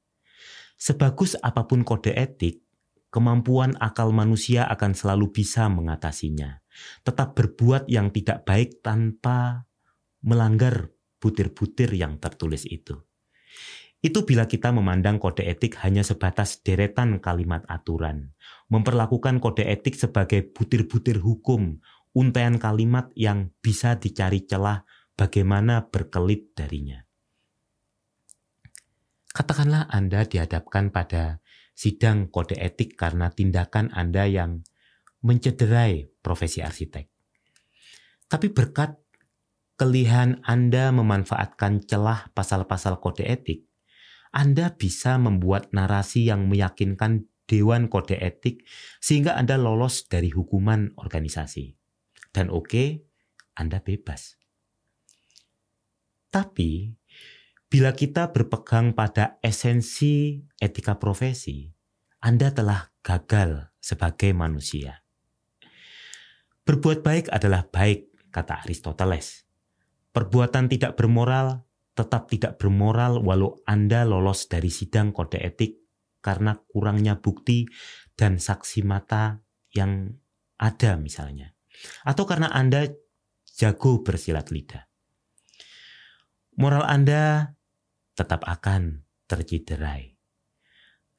Sebagus 0.78 1.34
apa 1.42 1.66
pun 1.66 1.82
kode 1.82 2.14
etik, 2.14 2.62
kemampuan 3.10 3.76
akal 3.80 4.12
manusia 4.12 4.68
akan 4.68 4.94
selalu 4.94 5.32
bisa 5.32 5.68
mengatasinya. 5.72 6.62
Tetap 7.02 7.34
berbuat 7.34 7.90
yang 7.90 8.14
tidak 8.14 8.46
baik 8.46 8.86
tanpa 8.86 9.66
melanggar 10.22 10.94
butir-butir 11.18 11.94
yang 11.98 12.22
tertulis 12.22 12.68
itu. 12.70 13.02
Itu 13.98 14.30
bila 14.30 14.46
kita 14.46 14.70
memandang 14.70 15.18
kode 15.18 15.42
etik 15.42 15.82
hanya 15.82 16.06
sebatas 16.06 16.62
deretan 16.62 17.18
kalimat 17.18 17.66
aturan, 17.66 18.38
memperlakukan 18.70 19.42
kode 19.42 19.66
etik 19.66 19.98
sebagai 19.98 20.46
butir-butir 20.54 21.18
hukum, 21.18 21.82
untaian 22.14 22.62
kalimat 22.62 23.10
yang 23.18 23.50
bisa 23.58 23.98
dicari 23.98 24.46
celah 24.46 24.86
bagaimana 25.18 25.90
berkelit 25.90 26.54
darinya. 26.54 27.02
Katakanlah 29.34 29.90
Anda 29.90 30.26
dihadapkan 30.26 30.94
pada 30.94 31.42
sidang 31.78 32.34
kode 32.34 32.58
etik 32.58 32.98
karena 32.98 33.30
tindakan 33.30 33.94
Anda 33.94 34.26
yang 34.26 34.66
mencederai 35.22 36.10
profesi 36.26 36.66
arsitek. 36.66 37.06
Tapi 38.26 38.50
berkat 38.50 38.98
kelihan 39.78 40.42
Anda 40.42 40.90
memanfaatkan 40.90 41.86
celah 41.86 42.34
pasal-pasal 42.34 42.98
kode 42.98 43.30
etik, 43.30 43.70
Anda 44.34 44.74
bisa 44.74 45.22
membuat 45.22 45.70
narasi 45.70 46.26
yang 46.26 46.50
meyakinkan 46.50 47.30
Dewan 47.48 47.88
Kode 47.88 48.20
Etik 48.20 48.68
sehingga 49.00 49.40
Anda 49.40 49.56
lolos 49.56 50.12
dari 50.12 50.30
hukuman 50.36 50.92
organisasi. 51.00 51.80
Dan 52.36 52.52
oke, 52.52 52.68
okay, 52.68 52.88
Anda 53.56 53.80
bebas. 53.80 54.36
Tapi, 56.28 56.92
bila 57.68 57.92
kita 57.92 58.32
berpegang 58.32 58.96
pada 58.96 59.40
esensi 59.44 60.40
etika 60.56 60.96
profesi, 60.96 61.68
Anda 62.24 62.56
telah 62.56 62.96
gagal 63.04 63.76
sebagai 63.80 64.32
manusia. 64.32 65.04
Berbuat 66.64 67.04
baik 67.04 67.32
adalah 67.32 67.68
baik, 67.68 68.32
kata 68.32 68.64
Aristoteles. 68.64 69.48
Perbuatan 70.12 70.68
tidak 70.68 70.96
bermoral 71.00 71.68
tetap 71.98 72.30
tidak 72.30 72.62
bermoral 72.62 73.18
walau 73.26 73.58
Anda 73.66 74.06
lolos 74.06 74.46
dari 74.46 74.70
sidang 74.70 75.10
kode 75.10 75.42
etik 75.42 75.82
karena 76.22 76.54
kurangnya 76.70 77.18
bukti 77.18 77.66
dan 78.14 78.38
saksi 78.38 78.86
mata 78.86 79.42
yang 79.74 80.14
ada 80.62 80.94
misalnya. 81.02 81.58
Atau 82.06 82.30
karena 82.30 82.54
Anda 82.54 82.86
jago 83.58 84.06
bersilat 84.06 84.54
lidah. 84.54 84.86
Moral 86.58 86.86
Anda 86.86 87.57
tetap 88.18 88.42
akan 88.50 89.06
terciderai. 89.30 90.18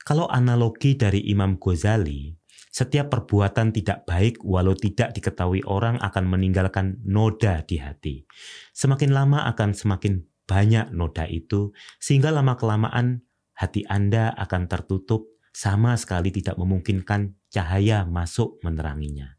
Kalau 0.02 0.26
analogi 0.26 0.98
dari 0.98 1.22
Imam 1.30 1.60
Ghazali, 1.60 2.34
setiap 2.74 3.12
perbuatan 3.14 3.70
tidak 3.70 4.04
baik 4.04 4.42
walau 4.42 4.74
tidak 4.74 5.14
diketahui 5.14 5.62
orang 5.64 5.96
akan 6.02 6.24
meninggalkan 6.26 6.98
noda 7.06 7.62
di 7.62 7.78
hati. 7.78 8.26
Semakin 8.74 9.14
lama 9.14 9.46
akan 9.48 9.72
semakin 9.72 10.26
banyak 10.48 10.90
noda 10.96 11.28
itu 11.28 11.76
sehingga 12.00 12.32
lama-kelamaan 12.32 13.22
hati 13.56 13.84
Anda 13.86 14.32
akan 14.32 14.70
tertutup 14.70 15.28
sama 15.52 15.98
sekali 15.98 16.30
tidak 16.30 16.56
memungkinkan 16.56 17.36
cahaya 17.50 18.06
masuk 18.06 18.62
meneranginya. 18.64 19.36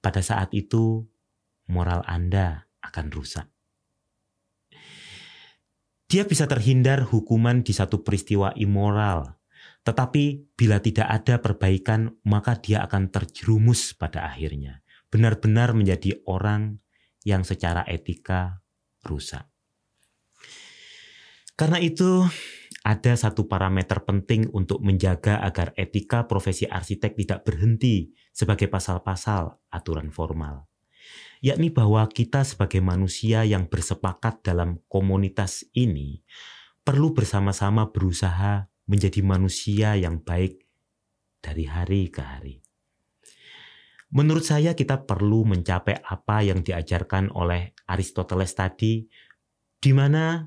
Pada 0.00 0.22
saat 0.22 0.54
itu 0.54 1.04
moral 1.66 2.06
Anda 2.06 2.70
akan 2.80 3.10
rusak. 3.10 3.55
Dia 6.06 6.22
bisa 6.22 6.46
terhindar 6.46 7.02
hukuman 7.10 7.66
di 7.66 7.74
satu 7.74 8.06
peristiwa 8.06 8.54
immoral 8.54 9.36
tetapi 9.86 10.50
bila 10.58 10.82
tidak 10.82 11.06
ada 11.06 11.38
perbaikan, 11.38 12.18
maka 12.26 12.58
dia 12.58 12.82
akan 12.82 13.06
terjerumus 13.14 13.94
pada 13.94 14.26
akhirnya. 14.26 14.82
Benar-benar 15.14 15.78
menjadi 15.78 16.26
orang 16.26 16.82
yang 17.22 17.46
secara 17.46 17.86
etika 17.86 18.66
rusak. 19.06 19.46
Karena 21.54 21.78
itu, 21.78 22.26
ada 22.82 23.14
satu 23.14 23.46
parameter 23.46 24.02
penting 24.02 24.50
untuk 24.50 24.82
menjaga 24.82 25.38
agar 25.38 25.70
etika 25.78 26.26
profesi 26.26 26.66
arsitek 26.66 27.14
tidak 27.14 27.46
berhenti 27.46 28.10
sebagai 28.34 28.66
pasal-pasal 28.66 29.54
aturan 29.70 30.10
formal, 30.10 30.66
yakni 31.46 31.70
bahwa 31.70 32.02
kita 32.10 32.42
sebagai 32.42 32.82
manusia 32.82 33.46
yang 33.46 33.70
bersepakat 33.70 34.42
dalam 34.42 34.82
komunitas 34.90 35.62
ini 35.78 36.26
perlu 36.82 37.14
bersama-sama 37.14 37.94
berusaha 37.94 38.66
menjadi 38.90 39.22
manusia 39.22 39.94
yang 39.94 40.18
baik 40.18 40.66
dari 41.38 41.70
hari 41.70 42.10
ke 42.10 42.18
hari. 42.18 42.58
Menurut 44.10 44.42
saya 44.42 44.74
kita 44.74 45.06
perlu 45.06 45.46
mencapai 45.46 46.02
apa 46.02 46.42
yang 46.42 46.66
diajarkan 46.66 47.30
oleh 47.30 47.78
Aristoteles 47.86 48.50
tadi, 48.54 49.06
di 49.78 49.92
mana 49.94 50.42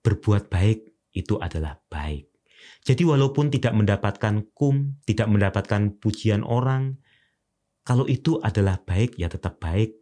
berbuat 0.00 0.48
baik 0.48 1.12
itu 1.12 1.36
adalah 1.36 1.76
baik. 1.92 2.32
Jadi 2.80 3.04
walaupun 3.04 3.52
tidak 3.52 3.76
mendapatkan 3.76 4.56
kum, 4.56 4.96
tidak 5.04 5.28
mendapatkan 5.28 6.00
pujian 6.00 6.44
orang, 6.44 6.96
kalau 7.82 8.06
itu 8.06 8.38
adalah 8.38 8.78
baik 8.78 9.18
ya 9.18 9.26
tetap 9.26 9.58
baik. 9.58 9.98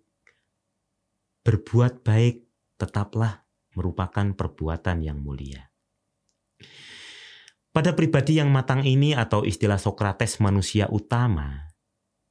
Berbuat 1.40 2.04
baik 2.04 2.44
tetaplah 2.76 3.48
merupakan 3.72 4.36
perbuatan 4.36 5.00
yang 5.00 5.20
mulia. 5.20 5.72
Pada 7.70 7.94
pribadi 7.94 8.36
yang 8.36 8.50
matang 8.50 8.82
ini 8.82 9.14
atau 9.14 9.46
istilah 9.46 9.78
Sokrates 9.78 10.42
manusia 10.42 10.90
utama, 10.90 11.70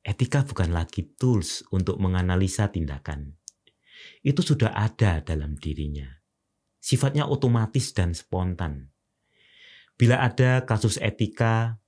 etika 0.04 0.44
bukan 0.44 0.76
lagi 0.76 1.16
tools 1.16 1.64
untuk 1.72 1.96
menganalisa 1.98 2.68
tindakan. 2.70 3.40
Itu 4.20 4.44
sudah 4.44 4.76
ada 4.76 5.24
dalam 5.24 5.56
dirinya. 5.56 6.12
Sifatnya 6.80 7.26
otomatis 7.26 7.96
dan 7.96 8.12
spontan. 8.12 8.92
Bila 9.96 10.20
ada 10.24 10.64
kasus 10.68 11.00
etika, 11.00 11.80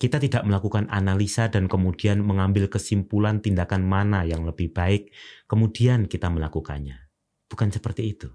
kita 0.00 0.16
tidak 0.16 0.48
melakukan 0.48 0.88
analisa 0.88 1.52
dan 1.52 1.68
kemudian 1.68 2.24
mengambil 2.24 2.72
kesimpulan 2.72 3.44
tindakan 3.44 3.84
mana 3.84 4.24
yang 4.24 4.48
lebih 4.48 4.72
baik, 4.72 5.12
kemudian 5.44 6.08
kita 6.08 6.32
melakukannya. 6.32 6.96
Bukan 7.52 7.68
seperti 7.68 8.16
itu. 8.16 8.32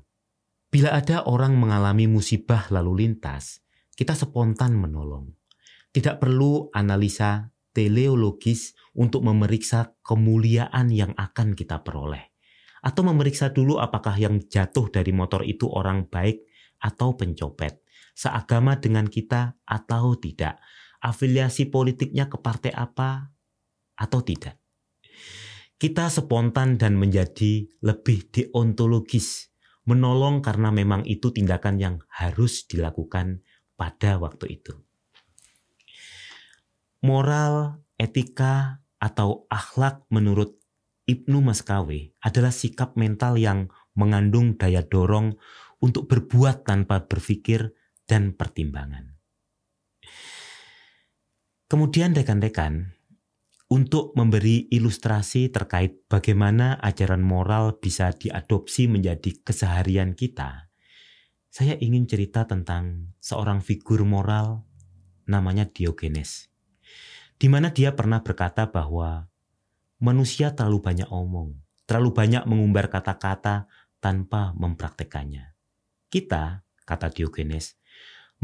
Bila 0.69 0.93
ada 0.93 1.25
orang 1.25 1.57
mengalami 1.57 2.05
musibah 2.05 2.69
lalu 2.69 3.09
lintas, 3.09 3.65
kita 3.97 4.13
spontan 4.13 4.77
menolong. 4.77 5.33
Tidak 5.89 6.21
perlu 6.21 6.69
analisa 6.69 7.49
teleologis 7.73 8.77
untuk 8.93 9.25
memeriksa 9.25 9.97
kemuliaan 10.05 10.93
yang 10.93 11.17
akan 11.17 11.57
kita 11.57 11.81
peroleh. 11.81 12.29
Atau 12.85 13.01
memeriksa 13.09 13.49
dulu 13.49 13.81
apakah 13.81 14.13
yang 14.21 14.37
jatuh 14.37 14.93
dari 14.93 15.09
motor 15.09 15.41
itu 15.41 15.65
orang 15.65 16.05
baik 16.05 16.45
atau 16.77 17.17
pencopet. 17.17 17.81
seagama 18.15 18.79
dengan 18.79 19.11
kita 19.11 19.59
atau 19.67 20.15
tidak, 20.15 20.63
afiliasi 21.01 21.67
politiknya 21.71 22.27
ke 22.31 22.37
partai 22.39 22.71
apa 22.75 23.31
atau 23.95 24.19
tidak. 24.21 24.59
Kita 25.75 26.07
spontan 26.07 26.79
dan 26.79 26.95
menjadi 26.95 27.67
lebih 27.83 28.31
deontologis, 28.31 29.51
menolong 29.83 30.39
karena 30.39 30.71
memang 30.71 31.03
itu 31.03 31.35
tindakan 31.35 31.75
yang 31.79 31.95
harus 32.07 32.63
dilakukan 32.63 33.43
pada 33.75 34.15
waktu 34.15 34.59
itu. 34.59 34.73
Moral, 37.03 37.83
etika, 37.99 38.79
atau 38.97 39.45
akhlak 39.51 40.07
menurut 40.09 40.57
Ibnu 41.05 41.43
Maskawi 41.45 42.17
adalah 42.23 42.49
sikap 42.49 42.97
mental 42.97 43.37
yang 43.37 43.69
mengandung 43.93 44.57
daya 44.57 44.81
dorong 44.81 45.37
untuk 45.77 46.09
berbuat 46.09 46.65
tanpa 46.65 47.05
berpikir 47.05 47.75
dan 48.09 48.33
pertimbangan. 48.33 49.14
Kemudian 51.65 52.13
rekan-rekan, 52.13 52.93
untuk 53.69 54.13
memberi 54.13 54.69
ilustrasi 54.69 55.49
terkait 55.49 56.05
bagaimana 56.05 56.77
ajaran 56.77 57.25
moral 57.25 57.81
bisa 57.81 58.13
diadopsi 58.13 58.85
menjadi 58.85 59.41
keseharian 59.41 60.13
kita, 60.13 60.69
saya 61.49 61.73
ingin 61.81 62.05
cerita 62.05 62.45
tentang 62.45 63.17
seorang 63.17 63.65
figur 63.65 64.05
moral 64.05 64.61
namanya 65.25 65.65
Diogenes 65.65 66.53
di 67.35 67.47
mana 67.51 67.71
dia 67.71 67.91
pernah 67.91 68.23
berkata 68.23 68.71
bahwa 68.71 69.27
manusia 69.99 70.55
terlalu 70.55 70.79
banyak 70.81 71.09
omong, 71.11 71.59
terlalu 71.83 72.15
banyak 72.15 72.43
mengumbar 72.47 72.87
kata-kata 72.87 73.67
tanpa 73.99 74.55
mempraktekannya. 74.55 75.51
Kita, 76.07 76.63
kata 76.87 77.11
Diogenes, 77.11 77.75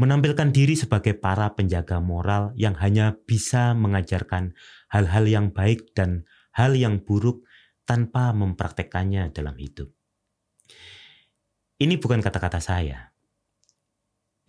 menampilkan 0.02 0.50
diri 0.50 0.74
sebagai 0.74 1.14
para 1.14 1.54
penjaga 1.54 2.02
moral 2.02 2.50
yang 2.58 2.74
hanya 2.82 3.22
bisa 3.22 3.70
mengajarkan 3.78 4.58
hal-hal 4.90 5.30
yang 5.30 5.54
baik 5.54 5.94
dan 5.94 6.26
hal 6.50 6.74
yang 6.74 7.06
buruk 7.06 7.46
tanpa 7.86 8.34
mempraktekannya 8.34 9.30
dalam 9.30 9.54
hidup. 9.54 9.94
Ini 11.78 12.02
bukan 12.02 12.18
kata-kata 12.18 12.58
saya. 12.58 13.14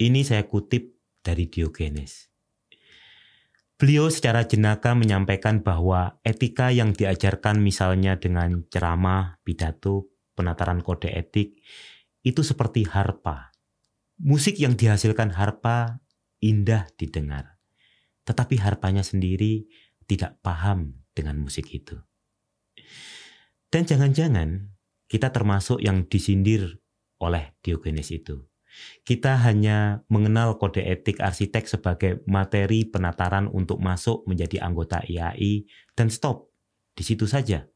Ini 0.02 0.26
saya 0.26 0.50
kutip 0.50 0.98
dari 1.22 1.46
Diogenes. 1.46 2.34
Beliau 3.78 4.10
secara 4.10 4.50
jenaka 4.50 4.98
menyampaikan 4.98 5.62
bahwa 5.62 6.18
etika 6.26 6.74
yang 6.74 6.98
diajarkan 6.98 7.62
misalnya 7.62 8.18
dengan 8.18 8.66
ceramah, 8.74 9.38
pidato, 9.46 10.10
penataran 10.34 10.82
kode 10.82 11.14
etik, 11.14 11.62
itu 12.26 12.42
seperti 12.42 12.90
harpa. 12.90 13.53
Musik 14.24 14.56
yang 14.56 14.80
dihasilkan 14.80 15.36
harpa 15.36 16.00
indah 16.40 16.88
didengar. 16.96 17.60
Tetapi 18.24 18.56
harpanya 18.56 19.04
sendiri 19.04 19.68
tidak 20.08 20.40
paham 20.40 21.04
dengan 21.12 21.44
musik 21.44 21.68
itu. 21.76 22.00
Dan 23.68 23.84
jangan-jangan 23.84 24.72
kita 25.12 25.28
termasuk 25.36 25.84
yang 25.84 26.08
disindir 26.08 26.80
oleh 27.20 27.52
Diogenes 27.60 28.16
itu. 28.16 28.48
Kita 29.04 29.38
hanya 29.44 30.08
mengenal 30.08 30.56
kode 30.56 30.82
etik 30.82 31.20
arsitek 31.20 31.68
sebagai 31.68 32.12
materi 32.24 32.88
penataran 32.88 33.52
untuk 33.52 33.84
masuk 33.84 34.24
menjadi 34.24 34.64
anggota 34.64 35.04
IAI 35.04 35.68
dan 36.00 36.08
stop. 36.08 36.48
Di 36.96 37.04
situ 37.04 37.28
saja. 37.28 37.68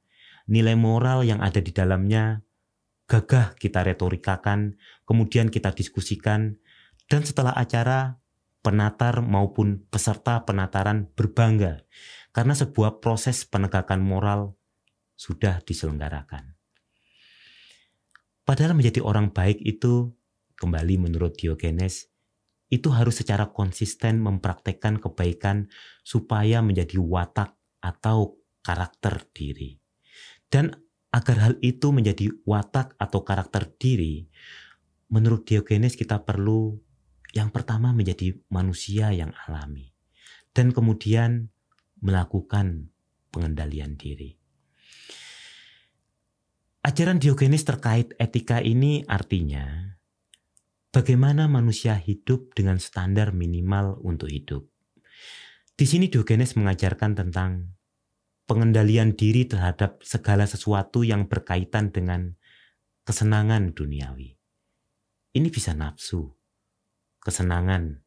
Nilai 0.48 0.80
moral 0.80 1.28
yang 1.28 1.44
ada 1.44 1.60
di 1.60 1.76
dalamnya 1.76 2.40
gagah 3.08 3.56
kita 3.56 3.88
retorikakan, 3.88 4.76
kemudian 5.08 5.48
kita 5.48 5.72
diskusikan, 5.72 6.60
dan 7.08 7.24
setelah 7.24 7.56
acara, 7.56 8.20
penatar 8.60 9.24
maupun 9.24 9.88
peserta 9.88 10.44
penataran 10.44 11.08
berbangga 11.16 11.88
karena 12.36 12.52
sebuah 12.52 13.00
proses 13.00 13.48
penegakan 13.48 14.04
moral 14.04 14.60
sudah 15.16 15.64
diselenggarakan. 15.64 16.60
Padahal 18.44 18.76
menjadi 18.76 19.00
orang 19.00 19.32
baik 19.32 19.64
itu 19.64 20.12
kembali 20.60 21.00
menurut 21.00 21.40
Diogenes, 21.40 22.12
itu 22.68 22.92
harus 22.92 23.24
secara 23.24 23.56
konsisten 23.56 24.20
mempraktekkan 24.20 25.00
kebaikan 25.00 25.72
supaya 26.04 26.60
menjadi 26.60 27.00
watak 27.00 27.56
atau 27.80 28.36
karakter 28.60 29.24
diri. 29.32 29.80
Dan 30.52 30.76
agar 31.12 31.38
hal 31.40 31.54
itu 31.64 31.90
menjadi 31.96 32.30
watak 32.44 32.94
atau 33.00 33.24
karakter 33.24 33.68
diri, 33.80 34.28
menurut 35.08 35.48
Diogenes 35.48 35.96
kita 35.96 36.22
perlu 36.24 36.76
yang 37.32 37.52
pertama 37.52 37.92
menjadi 37.96 38.36
manusia 38.52 39.12
yang 39.16 39.32
alami. 39.48 39.94
Dan 40.52 40.74
kemudian 40.74 41.54
melakukan 42.02 42.90
pengendalian 43.30 43.94
diri. 43.94 44.34
Ajaran 46.82 47.20
Diogenes 47.20 47.68
terkait 47.68 48.16
etika 48.18 48.64
ini 48.64 49.04
artinya 49.06 49.94
bagaimana 50.90 51.46
manusia 51.46 51.94
hidup 51.94 52.56
dengan 52.58 52.82
standar 52.82 53.36
minimal 53.36 54.02
untuk 54.02 54.32
hidup. 54.34 54.66
Di 55.78 55.86
sini 55.86 56.10
Diogenes 56.10 56.58
mengajarkan 56.58 57.14
tentang 57.14 57.77
pengendalian 58.48 59.14
diri 59.14 59.44
terhadap 59.44 60.00
segala 60.02 60.48
sesuatu 60.48 61.04
yang 61.04 61.28
berkaitan 61.28 61.92
dengan 61.92 62.34
kesenangan 63.04 63.76
duniawi. 63.76 64.40
Ini 65.36 65.48
bisa 65.52 65.76
nafsu, 65.76 66.32
kesenangan, 67.22 68.02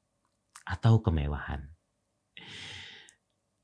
atau 0.65 1.05
kemewahan. 1.05 1.71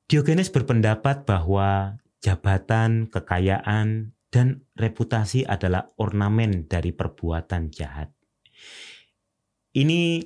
Diogenes 0.06 0.54
berpendapat 0.54 1.26
bahwa 1.26 1.98
jabatan, 2.22 3.10
kekayaan, 3.10 4.14
dan 4.30 4.68
reputasi 4.78 5.48
adalah 5.48 5.90
ornamen 5.98 6.68
dari 6.70 6.92
perbuatan 6.94 7.72
jahat. 7.72 8.12
Ini 9.74 10.22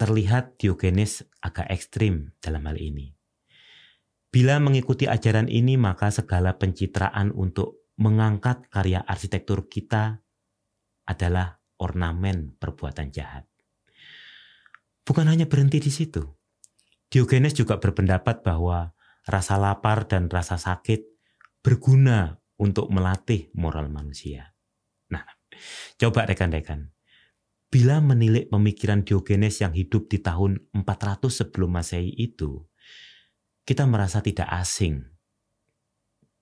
terlihat 0.00 0.56
Diogenes 0.56 1.22
agak 1.44 1.68
ekstrim 1.68 2.32
dalam 2.40 2.64
hal 2.64 2.80
ini. 2.80 3.19
Bila 4.30 4.62
mengikuti 4.62 5.10
ajaran 5.10 5.50
ini, 5.50 5.74
maka 5.74 6.14
segala 6.14 6.54
pencitraan 6.54 7.34
untuk 7.34 7.90
mengangkat 7.98 8.70
karya 8.70 9.02
arsitektur 9.02 9.66
kita 9.66 10.22
adalah 11.04 11.58
ornamen 11.82 12.54
perbuatan 12.54 13.10
jahat. 13.10 13.50
Bukan 15.02 15.26
hanya 15.26 15.50
berhenti 15.50 15.82
di 15.82 15.90
situ. 15.90 16.22
Diogenes 17.10 17.58
juga 17.58 17.82
berpendapat 17.82 18.46
bahwa 18.46 18.94
rasa 19.26 19.58
lapar 19.58 20.06
dan 20.06 20.30
rasa 20.30 20.54
sakit 20.54 21.02
berguna 21.58 22.38
untuk 22.62 22.86
melatih 22.94 23.50
moral 23.58 23.90
manusia. 23.90 24.54
Nah, 25.10 25.26
coba 25.98 26.30
rekan-rekan, 26.30 26.94
Bila 27.70 28.02
menilik 28.02 28.50
pemikiran 28.50 29.06
Diogenes 29.06 29.62
yang 29.62 29.70
hidup 29.70 30.10
di 30.10 30.18
tahun 30.18 30.58
400 30.74 31.30
sebelum 31.30 31.78
Masehi 31.78 32.10
itu, 32.18 32.66
kita 33.70 33.86
merasa 33.86 34.18
tidak 34.18 34.50
asing 34.50 35.06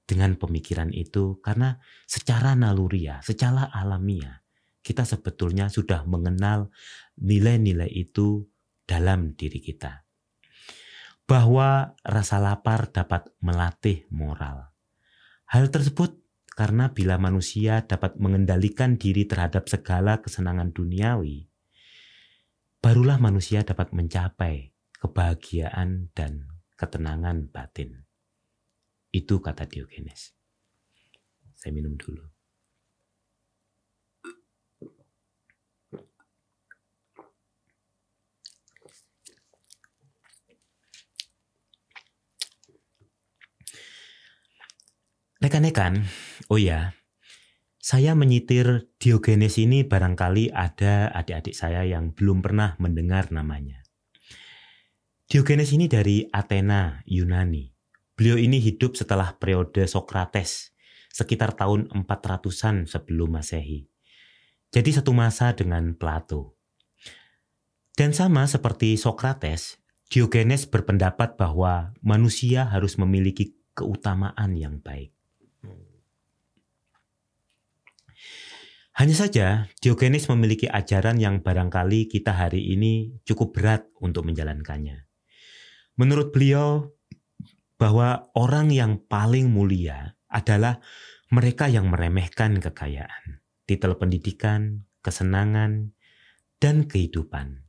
dengan 0.08 0.40
pemikiran 0.40 0.88
itu 0.96 1.36
karena 1.44 1.76
secara 2.08 2.56
naluria, 2.56 3.20
secara 3.20 3.68
alamiah, 3.68 4.40
kita 4.80 5.04
sebetulnya 5.04 5.68
sudah 5.68 6.08
mengenal 6.08 6.72
nilai-nilai 7.20 7.92
itu 7.92 8.48
dalam 8.88 9.36
diri 9.36 9.60
kita. 9.60 10.08
Bahwa 11.28 11.92
rasa 12.00 12.40
lapar 12.40 12.88
dapat 12.88 13.28
melatih 13.44 14.08
moral. 14.08 14.72
Hal 15.52 15.68
tersebut 15.68 16.16
karena 16.56 16.96
bila 16.96 17.20
manusia 17.20 17.84
dapat 17.84 18.16
mengendalikan 18.16 18.96
diri 18.96 19.28
terhadap 19.28 19.68
segala 19.68 20.24
kesenangan 20.24 20.72
duniawi, 20.72 21.44
barulah 22.80 23.20
manusia 23.20 23.60
dapat 23.68 23.92
mencapai 23.92 24.72
kebahagiaan 24.96 26.08
dan 26.16 26.57
ketenangan 26.78 27.50
batin. 27.50 28.06
Itu 29.10 29.42
kata 29.42 29.66
Diogenes. 29.66 30.30
Saya 31.58 31.74
minum 31.74 31.98
dulu. 31.98 32.22
Rekan-rekan, 45.38 46.02
oh 46.50 46.58
ya, 46.58 46.98
saya 47.78 48.18
menyitir 48.18 48.90
Diogenes 48.98 49.54
ini 49.56 49.86
barangkali 49.86 50.50
ada 50.50 51.14
adik-adik 51.14 51.54
saya 51.54 51.86
yang 51.86 52.10
belum 52.10 52.42
pernah 52.42 52.74
mendengar 52.82 53.30
namanya. 53.30 53.87
Diogenes 55.28 55.76
ini 55.76 55.92
dari 55.92 56.24
Athena, 56.32 57.04
Yunani. 57.04 57.68
Beliau 58.16 58.40
ini 58.40 58.64
hidup 58.64 58.96
setelah 58.96 59.36
periode 59.36 59.84
Sokrates, 59.84 60.72
sekitar 61.12 61.52
tahun 61.52 61.92
400-an 61.92 62.88
sebelum 62.88 63.36
Masehi. 63.36 63.84
Jadi 64.72 64.88
satu 64.88 65.12
masa 65.12 65.52
dengan 65.52 65.92
Plato. 66.00 66.56
Dan 67.92 68.16
sama 68.16 68.48
seperti 68.48 68.96
Sokrates, 68.96 69.76
Diogenes 70.08 70.64
berpendapat 70.64 71.36
bahwa 71.36 71.92
manusia 72.00 72.64
harus 72.64 72.96
memiliki 72.96 73.52
keutamaan 73.76 74.56
yang 74.56 74.80
baik. 74.80 75.12
Hanya 78.96 79.12
saja, 79.12 79.68
Diogenes 79.84 80.24
memiliki 80.32 80.72
ajaran 80.72 81.20
yang 81.20 81.44
barangkali 81.44 82.08
kita 82.08 82.32
hari 82.32 82.72
ini 82.72 83.20
cukup 83.28 83.52
berat 83.52 83.84
untuk 84.00 84.24
menjalankannya. 84.24 85.07
Menurut 85.98 86.30
beliau, 86.30 86.94
bahwa 87.78 88.30
orang 88.34 88.74
yang 88.74 89.02
paling 89.06 89.50
mulia 89.50 90.18
adalah 90.30 90.82
mereka 91.30 91.70
yang 91.70 91.90
meremehkan 91.90 92.58
kekayaan, 92.58 93.42
titel 93.66 93.94
pendidikan, 93.98 94.86
kesenangan, 95.02 95.94
dan 96.58 96.86
kehidupan. 96.90 97.66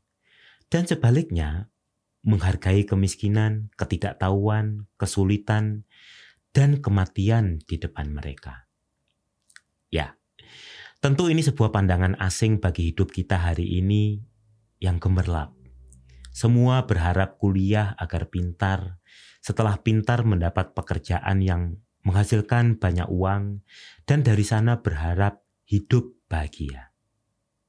Dan 0.70 0.86
sebaliknya, 0.86 1.70
menghargai 2.26 2.86
kemiskinan, 2.86 3.74
ketidaktahuan, 3.78 4.90
kesulitan, 4.98 5.90
dan 6.54 6.82
kematian 6.82 7.62
di 7.66 7.78
depan 7.78 8.14
mereka. 8.14 8.70
Ya, 9.90 10.18
tentu 11.02 11.30
ini 11.30 11.42
sebuah 11.42 11.74
pandangan 11.74 12.18
asing 12.22 12.62
bagi 12.62 12.94
hidup 12.94 13.10
kita 13.14 13.42
hari 13.42 13.82
ini 13.82 14.22
yang 14.82 14.98
gemerlap. 14.98 15.59
Semua 16.40 16.88
berharap 16.88 17.36
kuliah 17.36 18.00
agar 18.00 18.32
pintar, 18.32 19.04
setelah 19.44 19.76
pintar 19.84 20.24
mendapat 20.24 20.72
pekerjaan 20.72 21.44
yang 21.44 21.84
menghasilkan 22.08 22.80
banyak 22.80 23.12
uang, 23.12 23.60
dan 24.08 24.24
dari 24.24 24.48
sana 24.48 24.80
berharap 24.80 25.44
hidup 25.68 26.16
bahagia. 26.32 26.96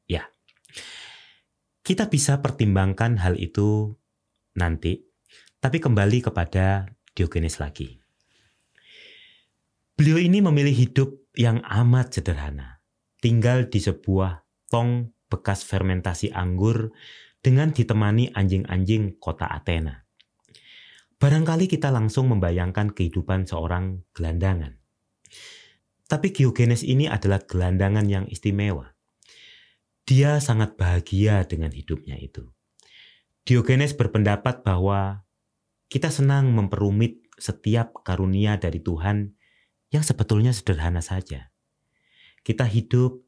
Ya, 0.07 0.31
kita 1.83 2.07
bisa 2.07 2.39
pertimbangkan 2.39 3.19
hal 3.19 3.43
itu 3.43 3.99
nanti, 4.55 5.03
tapi 5.59 5.83
kembali 5.83 6.31
kepada 6.31 6.95
Diogenes 7.11 7.59
lagi. 7.59 7.99
Beliau 9.99 10.23
ini 10.23 10.39
memilih 10.39 10.79
hidup 10.79 11.11
yang 11.35 11.59
amat 11.67 12.23
sederhana, 12.23 12.79
tinggal 13.19 13.67
di 13.67 13.83
sebuah 13.83 14.47
tong 14.71 15.11
bekas 15.27 15.67
fermentasi 15.67 16.31
anggur 16.31 16.95
dengan 17.41 17.73
ditemani 17.73 18.37
anjing-anjing 18.37 19.17
kota 19.17 19.49
Athena. 19.49 20.05
Barangkali 21.21 21.69
kita 21.69 21.93
langsung 21.93 22.33
membayangkan 22.33 22.97
kehidupan 22.97 23.45
seorang 23.45 24.05
gelandangan. 24.17 24.81
Tapi 26.09 26.33
Diogenes 26.33 26.81
ini 26.81 27.09
adalah 27.09 27.45
gelandangan 27.45 28.09
yang 28.09 28.25
istimewa. 28.29 28.97
Dia 30.09 30.41
sangat 30.41 30.81
bahagia 30.81 31.45
dengan 31.45 31.71
hidupnya 31.71 32.17
itu. 32.17 32.49
Diogenes 33.45 33.93
berpendapat 33.93 34.65
bahwa 34.65 35.23
kita 35.93 36.09
senang 36.09 36.51
memperumit 36.57 37.25
setiap 37.37 38.01
karunia 38.05 38.61
dari 38.61 38.81
Tuhan 38.81 39.37
yang 39.91 40.05
sebetulnya 40.05 40.55
sederhana 40.55 41.03
saja. 41.03 41.51
Kita 42.41 42.65
hidup, 42.65 43.21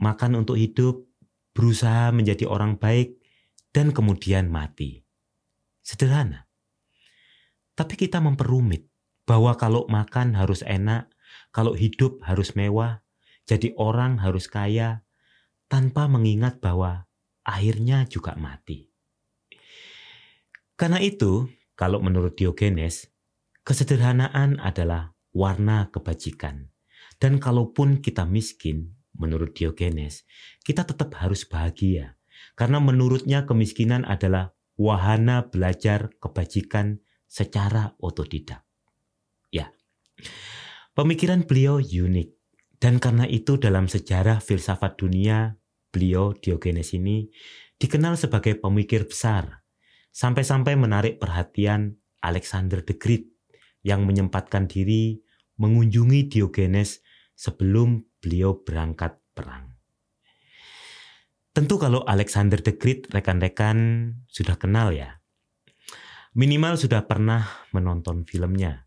makan 0.00 0.40
untuk 0.40 0.56
hidup, 0.56 1.04
berusaha 1.52 2.12
menjadi 2.12 2.48
orang 2.48 2.80
baik, 2.80 3.16
dan 3.76 3.92
kemudian 3.92 4.48
mati. 4.48 5.04
Sederhana. 5.84 6.48
Tapi 7.76 7.92
kita 8.00 8.24
memperumit 8.24 8.88
bahwa 9.28 9.52
kalau 9.60 9.84
makan 9.92 10.32
harus 10.32 10.64
enak, 10.64 11.12
kalau 11.52 11.76
hidup 11.76 12.24
harus 12.24 12.56
mewah, 12.56 13.04
jadi 13.44 13.76
orang 13.76 14.16
harus 14.24 14.48
kaya, 14.48 15.04
tanpa 15.68 16.08
mengingat 16.08 16.56
bahwa 16.64 17.04
akhirnya 17.44 18.08
juga 18.08 18.32
mati. 18.40 18.88
Karena 20.80 20.96
itu, 20.96 21.44
kalau 21.76 22.00
menurut 22.00 22.32
Diogenes, 22.32 23.12
kesederhanaan 23.60 24.56
adalah 24.56 25.12
warna 25.36 25.92
kebajikan. 25.92 26.72
Dan 27.20 27.36
kalaupun 27.36 28.00
kita 28.00 28.24
miskin, 28.24 28.96
menurut 29.12 29.52
Diogenes, 29.52 30.24
kita 30.64 30.88
tetap 30.88 31.12
harus 31.20 31.44
bahagia. 31.44 32.15
Karena 32.56 32.80
menurutnya 32.80 33.44
kemiskinan 33.44 34.08
adalah 34.08 34.56
wahana 34.80 35.52
belajar 35.52 36.12
kebajikan 36.16 37.04
secara 37.28 37.92
otodidak. 38.00 38.64
Ya, 39.52 39.72
pemikiran 40.96 41.44
beliau 41.44 41.78
unik 41.78 42.28
dan 42.80 42.96
karena 42.96 43.24
itu 43.28 43.60
dalam 43.60 43.88
sejarah 43.88 44.40
filsafat 44.40 44.96
dunia, 45.00 45.56
beliau 45.92 46.32
Diogenes 46.36 46.92
ini 46.92 47.28
dikenal 47.76 48.16
sebagai 48.16 48.56
pemikir 48.56 49.08
besar, 49.08 49.64
sampai-sampai 50.12 50.76
menarik 50.76 51.20
perhatian 51.20 52.00
Alexander 52.24 52.80
the 52.84 52.96
Great 52.96 53.28
yang 53.84 54.04
menyempatkan 54.08 54.68
diri 54.68 55.20
mengunjungi 55.56 56.28
Diogenes 56.28 57.00
sebelum 57.36 58.04
beliau 58.20 58.64
berangkat 58.64 59.20
perang. 59.36 59.75
Tentu 61.56 61.80
kalau 61.80 62.04
Alexander 62.04 62.60
the 62.60 62.76
Great 62.76 63.08
rekan-rekan 63.08 64.12
sudah 64.28 64.60
kenal 64.60 64.92
ya. 64.92 65.24
Minimal 66.36 66.76
sudah 66.76 67.08
pernah 67.08 67.48
menonton 67.72 68.28
filmnya. 68.28 68.84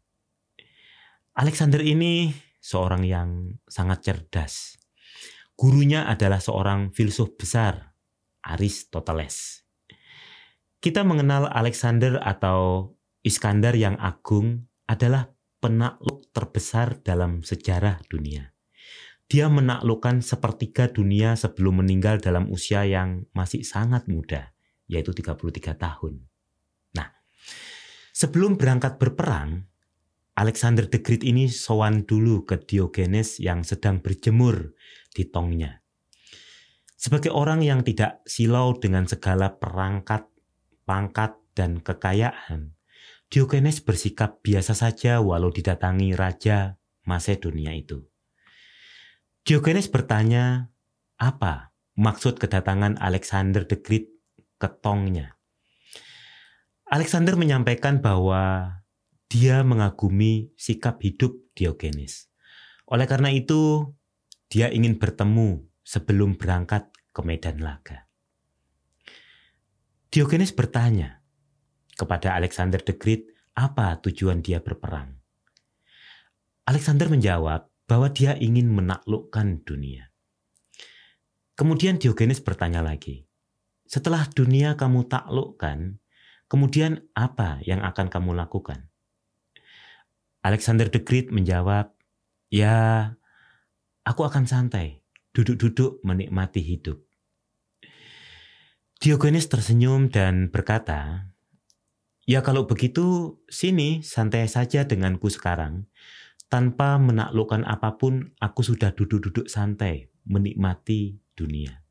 Alexander 1.33 1.81
ini 1.81 2.29
seorang 2.61 3.09
yang 3.09 3.57
sangat 3.65 4.05
cerdas. 4.05 4.77
Gurunya 5.57 6.05
adalah 6.05 6.37
seorang 6.37 6.93
filsuf 6.93 7.33
besar, 7.41 7.97
Aristoteles. 8.45 9.65
Kita 10.77 11.01
mengenal 11.01 11.49
Alexander 11.49 12.21
atau 12.21 12.93
Iskandar 13.25 13.73
yang 13.81 13.97
agung 13.97 14.69
adalah 14.85 15.33
penakluk 15.57 16.29
terbesar 16.29 17.01
dalam 17.01 17.41
sejarah 17.41 18.05
dunia. 18.13 18.53
Dia 19.29 19.45
menaklukkan 19.45 20.25
sepertiga 20.25 20.89
dunia 20.89 21.37
sebelum 21.37 21.85
meninggal 21.85 22.17
dalam 22.17 22.49
usia 22.49 22.81
yang 22.83 23.29
masih 23.37 23.61
sangat 23.61 24.09
muda, 24.09 24.57
yaitu 24.89 25.13
33 25.13 25.77
tahun. 25.77 26.29
Sebelum 28.19 28.59
berangkat 28.59 28.99
berperang, 28.99 29.63
Alexander 30.35 30.83
the 30.91 30.99
Great 30.99 31.23
ini 31.23 31.47
sowan 31.47 32.03
dulu 32.03 32.43
ke 32.43 32.59
Diogenes 32.59 33.39
yang 33.39 33.63
sedang 33.63 34.03
berjemur 34.03 34.75
di 35.15 35.23
tongnya. 35.23 35.79
Sebagai 36.99 37.31
orang 37.31 37.63
yang 37.63 37.79
tidak 37.79 38.19
silau 38.27 38.75
dengan 38.75 39.07
segala 39.07 39.55
perangkat, 39.55 40.27
pangkat, 40.83 41.39
dan 41.55 41.79
kekayaan, 41.79 42.75
Diogenes 43.31 43.79
bersikap 43.79 44.43
biasa 44.43 44.75
saja 44.75 45.23
walau 45.23 45.47
didatangi 45.47 46.11
raja 46.11 46.75
Macedonia 47.07 47.71
itu. 47.71 48.03
Diogenes 49.49 49.89
bertanya, 49.89 50.69
apa 51.17 51.73
maksud 51.97 52.37
kedatangan 52.37 53.01
Alexander 53.01 53.65
the 53.65 53.81
Great 53.81 54.05
ke 54.61 54.69
tongnya? 54.77 55.41
Alexander 56.85 57.33
menyampaikan 57.33 57.97
bahwa 57.97 58.77
dia 59.25 59.65
mengagumi 59.65 60.53
sikap 60.53 61.01
hidup 61.01 61.33
Diogenes. 61.57 62.29
Oleh 62.93 63.09
karena 63.09 63.33
itu, 63.33 63.89
dia 64.53 64.69
ingin 64.69 65.01
bertemu 65.01 65.65
sebelum 65.81 66.37
berangkat 66.37 66.85
ke 67.09 67.21
medan 67.25 67.57
laga. 67.57 68.05
Diogenes 70.13 70.53
bertanya 70.53 71.25
kepada 71.97 72.37
Alexander 72.37 72.85
the 72.85 72.93
Great 72.93 73.25
apa 73.57 73.97
tujuan 73.97 74.45
dia 74.45 74.61
berperang. 74.61 75.17
Alexander 76.69 77.09
menjawab 77.09 77.68
bahwa 77.89 78.13
dia 78.13 78.37
ingin 78.37 78.69
menaklukkan 78.69 79.65
dunia. 79.65 80.13
Kemudian 81.57 81.97
Diogenes 81.97 82.39
bertanya 82.39 82.85
lagi, 82.85 83.25
setelah 83.89 84.29
dunia 84.29 84.77
kamu 84.77 85.09
taklukkan, 85.09 85.97
Kemudian 86.49 87.05
apa 87.13 87.61
yang 87.61 87.85
akan 87.85 88.09
kamu 88.09 88.33
lakukan? 88.33 88.89
Alexander 90.41 90.89
the 90.89 90.97
Great 90.97 91.29
menjawab, 91.29 91.93
ya 92.49 93.05
aku 94.01 94.25
akan 94.25 94.49
santai, 94.49 95.05
duduk-duduk 95.37 96.01
menikmati 96.01 96.65
hidup. 96.65 97.05
Diogenes 98.97 99.45
tersenyum 99.45 100.09
dan 100.09 100.49
berkata, 100.49 101.29
Ya 102.25 102.41
kalau 102.41 102.65
begitu, 102.65 103.37
sini 103.45 104.01
santai 104.01 104.49
saja 104.49 104.89
denganku 104.89 105.29
sekarang. 105.29 105.85
Tanpa 106.49 106.97
menaklukkan 106.97 107.61
apa 107.61 107.93
pun, 108.01 108.33
aku 108.41 108.65
sudah 108.65 108.89
duduk-duduk 108.89 109.45
santai, 109.45 110.09
menikmati 110.25 111.21
dunia. 111.37 111.85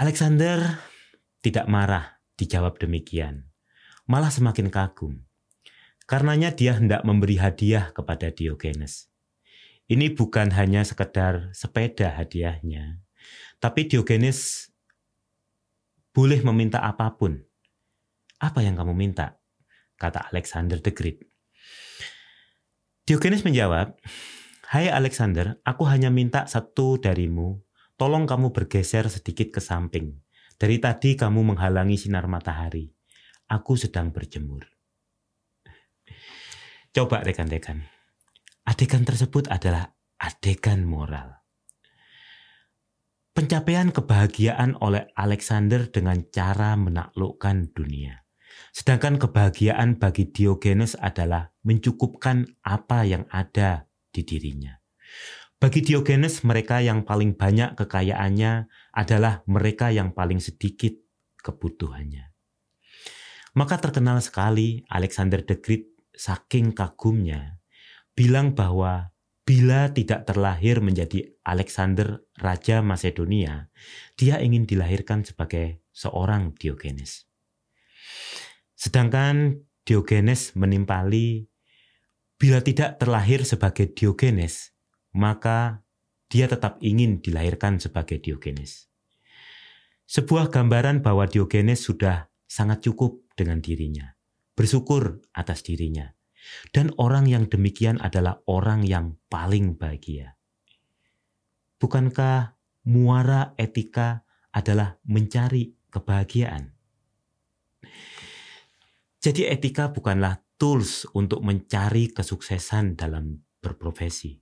Alexander 0.00 0.80
tidak 1.44 1.68
marah 1.68 2.24
dijawab 2.40 2.80
demikian, 2.80 3.52
malah 4.08 4.32
semakin 4.32 4.72
kagum. 4.72 5.28
Karenanya 6.08 6.56
dia 6.56 6.72
hendak 6.72 7.04
memberi 7.04 7.36
hadiah 7.36 7.92
kepada 7.92 8.32
Diogenes. 8.32 9.12
Ini 9.84 10.16
bukan 10.16 10.48
hanya 10.56 10.88
sekedar 10.88 11.52
sepeda 11.52 12.16
hadiahnya, 12.16 12.96
tapi 13.60 13.84
Diogenes 13.84 14.72
boleh 16.16 16.40
meminta 16.40 16.80
apa 16.80 17.12
pun. 17.12 17.36
Apa 18.40 18.64
yang 18.64 18.80
kamu 18.80 18.96
minta? 18.96 19.36
Kata 20.00 20.32
Alexander 20.32 20.80
the 20.80 20.96
Great. 20.96 21.27
Diogenes 23.08 23.40
menjawab, 23.40 23.96
Hai 24.68 24.92
Alexander, 24.92 25.64
aku 25.64 25.88
hanya 25.88 26.12
minta 26.12 26.44
satu 26.44 27.00
darimu. 27.00 27.56
Tolong 27.96 28.28
kamu 28.28 28.52
bergeser 28.52 29.08
sedikit 29.08 29.48
ke 29.48 29.64
samping. 29.64 30.20
Dari 30.60 30.76
tadi 30.76 31.16
kamu 31.16 31.40
menghalangi 31.40 31.96
sinar 31.96 32.28
matahari. 32.28 32.92
Aku 33.48 33.80
sedang 33.80 34.12
berjemur. 34.12 34.68
Coba 36.92 37.24
rekan-rekan. 37.24 37.80
Adegan 38.68 39.08
tersebut 39.08 39.48
adalah 39.48 39.88
adegan 40.20 40.84
moral. 40.84 41.32
Pencapaian 43.32 43.88
kebahagiaan 43.88 44.76
oleh 44.84 45.08
Alexander 45.16 45.88
dengan 45.88 46.28
cara 46.28 46.76
menaklukkan 46.76 47.72
dunia. 47.72 48.27
Sedangkan 48.72 49.18
kebahagiaan 49.18 49.98
bagi 49.98 50.30
Diogenes 50.30 50.94
adalah 50.98 51.50
mencukupkan 51.64 52.46
apa 52.62 53.04
yang 53.04 53.26
ada 53.30 53.88
di 54.12 54.22
dirinya. 54.24 54.78
Bagi 55.58 55.82
Diogenes, 55.82 56.46
mereka 56.46 56.78
yang 56.78 57.02
paling 57.02 57.34
banyak 57.34 57.74
kekayaannya 57.74 58.70
adalah 58.94 59.42
mereka 59.50 59.90
yang 59.90 60.14
paling 60.14 60.38
sedikit 60.38 60.94
kebutuhannya. 61.42 62.30
Maka 63.58 63.82
terkenal 63.82 64.22
sekali 64.22 64.86
Alexander 64.86 65.42
the 65.42 65.58
Great 65.58 65.90
saking 66.14 66.74
kagumnya 66.74 67.58
bilang 68.14 68.54
bahwa 68.54 69.14
bila 69.46 69.88
tidak 69.94 70.26
terlahir 70.28 70.82
menjadi 70.82 71.30
Alexander 71.46 72.20
Raja 72.36 72.84
Macedonia, 72.84 73.70
dia 74.18 74.42
ingin 74.42 74.68
dilahirkan 74.68 75.24
sebagai 75.24 75.80
seorang 75.94 76.52
Diogenes. 76.58 77.27
Sedangkan 78.78 79.66
Diogenes 79.82 80.54
menimpali 80.54 81.50
Bila 82.38 82.62
tidak 82.62 83.02
terlahir 83.02 83.42
sebagai 83.42 83.90
Diogenes, 83.90 84.70
maka 85.10 85.82
dia 86.30 86.46
tetap 86.46 86.78
ingin 86.78 87.18
dilahirkan 87.18 87.82
sebagai 87.82 88.22
Diogenes. 88.22 88.86
Sebuah 90.06 90.46
gambaran 90.46 91.02
bahwa 91.02 91.26
Diogenes 91.26 91.82
sudah 91.82 92.30
sangat 92.46 92.86
cukup 92.86 93.26
dengan 93.34 93.58
dirinya, 93.58 94.14
bersyukur 94.54 95.18
atas 95.34 95.66
dirinya, 95.66 96.14
dan 96.70 96.94
orang 96.94 97.26
yang 97.26 97.50
demikian 97.50 97.98
adalah 97.98 98.38
orang 98.46 98.86
yang 98.86 99.18
paling 99.26 99.74
bahagia. 99.74 100.38
Bukankah 101.82 102.54
muara 102.86 103.58
etika 103.58 104.22
adalah 104.54 105.02
mencari 105.02 105.74
kebahagiaan? 105.90 106.70
Jadi, 109.18 109.50
etika 109.50 109.90
bukanlah 109.90 110.38
tools 110.58 111.06
untuk 111.14 111.42
mencari 111.42 112.10
kesuksesan 112.14 112.94
dalam 112.94 113.34
berprofesi. 113.58 114.38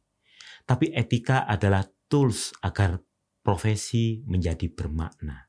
Tapi 0.68 0.92
etika 0.92 1.48
adalah 1.48 1.84
tools 2.08 2.52
agar 2.60 3.00
profesi 3.40 4.20
menjadi 4.26 4.66
bermakna. 4.72 5.46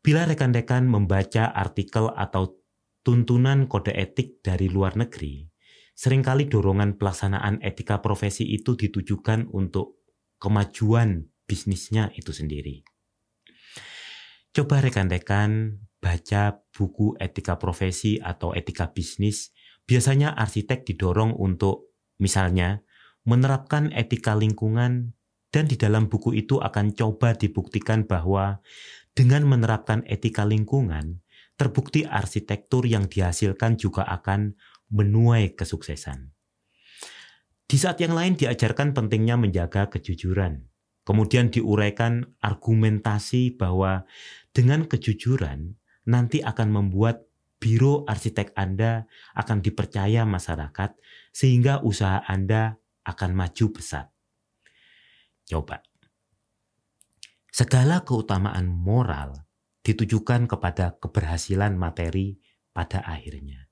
Bila 0.00 0.24
rekan-rekan 0.24 0.88
membaca 0.88 1.52
artikel 1.52 2.08
atau 2.08 2.64
tuntunan 3.04 3.68
kode 3.68 3.92
etik 3.92 4.40
dari 4.40 4.72
luar 4.72 4.96
negeri, 4.96 5.44
sering 5.92 6.24
kali 6.24 6.48
dorongan 6.48 6.96
pelaksanaan 6.96 7.60
etika 7.60 8.00
profesi 8.00 8.48
itu 8.48 8.78
ditujukan 8.78 9.52
untuk 9.52 10.00
kemajuan 10.40 11.28
bisnisnya 11.44 12.08
itu 12.16 12.32
sendiri. 12.32 12.80
Coba 14.54 14.80
rekan-rekan 14.80 15.76
baca 15.98 16.62
buku 16.70 17.18
etika 17.18 17.58
profesi 17.58 18.18
atau 18.22 18.54
etika 18.54 18.90
bisnis, 18.94 19.50
biasanya 19.84 20.34
arsitek 20.34 20.86
didorong 20.86 21.34
untuk 21.34 21.94
misalnya 22.22 22.82
menerapkan 23.26 23.90
etika 23.92 24.38
lingkungan 24.38 25.14
dan 25.48 25.64
di 25.64 25.76
dalam 25.80 26.12
buku 26.12 26.36
itu 26.36 26.60
akan 26.60 26.92
coba 26.92 27.32
dibuktikan 27.34 28.04
bahwa 28.04 28.60
dengan 29.16 29.48
menerapkan 29.48 30.04
etika 30.06 30.46
lingkungan, 30.46 31.24
terbukti 31.58 32.06
arsitektur 32.06 32.86
yang 32.86 33.10
dihasilkan 33.10 33.74
juga 33.80 34.06
akan 34.06 34.54
menuai 34.92 35.58
kesuksesan. 35.58 36.30
Di 37.68 37.76
saat 37.76 38.00
yang 38.00 38.16
lain 38.16 38.38
diajarkan 38.38 38.96
pentingnya 38.96 39.36
menjaga 39.36 39.92
kejujuran. 39.92 40.64
Kemudian 41.04 41.48
diuraikan 41.48 42.36
argumentasi 42.40 43.56
bahwa 43.56 44.04
dengan 44.52 44.84
kejujuran 44.84 45.76
nanti 46.08 46.40
akan 46.40 46.68
membuat 46.72 47.28
biro 47.60 48.08
arsitek 48.08 48.56
Anda 48.56 49.04
akan 49.36 49.60
dipercaya 49.60 50.24
masyarakat 50.24 50.96
sehingga 51.30 51.84
usaha 51.84 52.24
Anda 52.24 52.80
akan 53.04 53.30
maju 53.36 53.66
pesat. 53.76 54.08
Coba. 55.44 55.84
Segala 57.52 58.06
keutamaan 58.06 58.70
moral 58.70 59.48
ditujukan 59.82 60.46
kepada 60.46 60.96
keberhasilan 61.00 61.74
materi 61.74 62.38
pada 62.76 63.02
akhirnya. 63.02 63.66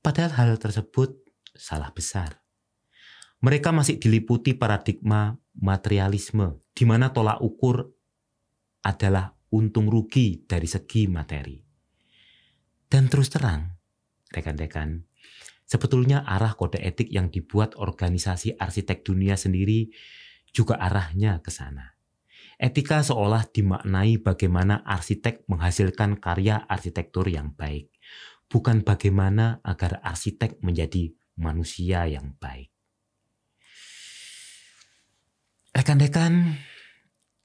Padahal 0.00 0.32
hal 0.36 0.50
tersebut 0.60 1.16
salah 1.56 1.90
besar. 1.92 2.40
Mereka 3.40 3.72
masih 3.72 3.96
diliputi 3.96 4.52
paradigma 4.52 5.32
materialisme 5.56 6.60
di 6.76 6.84
mana 6.84 7.08
tolak 7.08 7.40
ukur 7.40 7.88
adalah 8.84 9.39
untung 9.54 9.90
rugi 9.90 10.46
dari 10.46 10.66
segi 10.66 11.06
materi. 11.10 11.58
Dan 12.90 13.06
terus 13.06 13.30
terang, 13.30 13.70
rekan-rekan, 14.34 15.06
sebetulnya 15.62 16.26
arah 16.26 16.58
kode 16.58 16.82
etik 16.82 17.06
yang 17.06 17.30
dibuat 17.30 17.78
organisasi 17.78 18.58
arsitek 18.58 19.06
dunia 19.06 19.38
sendiri 19.38 19.94
juga 20.50 20.74
arahnya 20.82 21.38
ke 21.38 21.54
sana. 21.54 21.94
Etika 22.60 23.00
seolah 23.00 23.48
dimaknai 23.48 24.20
bagaimana 24.20 24.84
arsitek 24.84 25.48
menghasilkan 25.48 26.20
karya 26.20 26.60
arsitektur 26.68 27.24
yang 27.30 27.56
baik, 27.56 27.88
bukan 28.50 28.82
bagaimana 28.84 29.64
agar 29.64 30.02
arsitek 30.04 30.60
menjadi 30.60 31.14
manusia 31.40 32.04
yang 32.04 32.36
baik. 32.36 32.68
Rekan-rekan, 35.72 36.60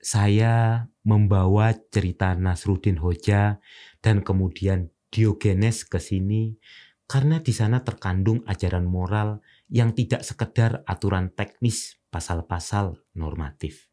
saya 0.05 0.85
membawa 1.01 1.73
cerita 1.89 2.37
Nasruddin 2.37 3.01
Hoja 3.01 3.57
dan 4.05 4.21
kemudian 4.21 4.93
Diogenes 5.09 5.81
ke 5.81 5.97
sini 5.97 6.61
karena 7.09 7.41
di 7.41 7.49
sana 7.49 7.81
terkandung 7.81 8.45
ajaran 8.45 8.85
moral 8.85 9.41
yang 9.65 9.97
tidak 9.97 10.21
sekedar 10.21 10.85
aturan 10.85 11.33
teknis 11.33 11.97
pasal-pasal 12.13 13.01
normatif. 13.17 13.89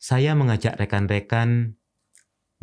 Saya 0.00 0.32
mengajak 0.32 0.80
rekan-rekan 0.80 1.76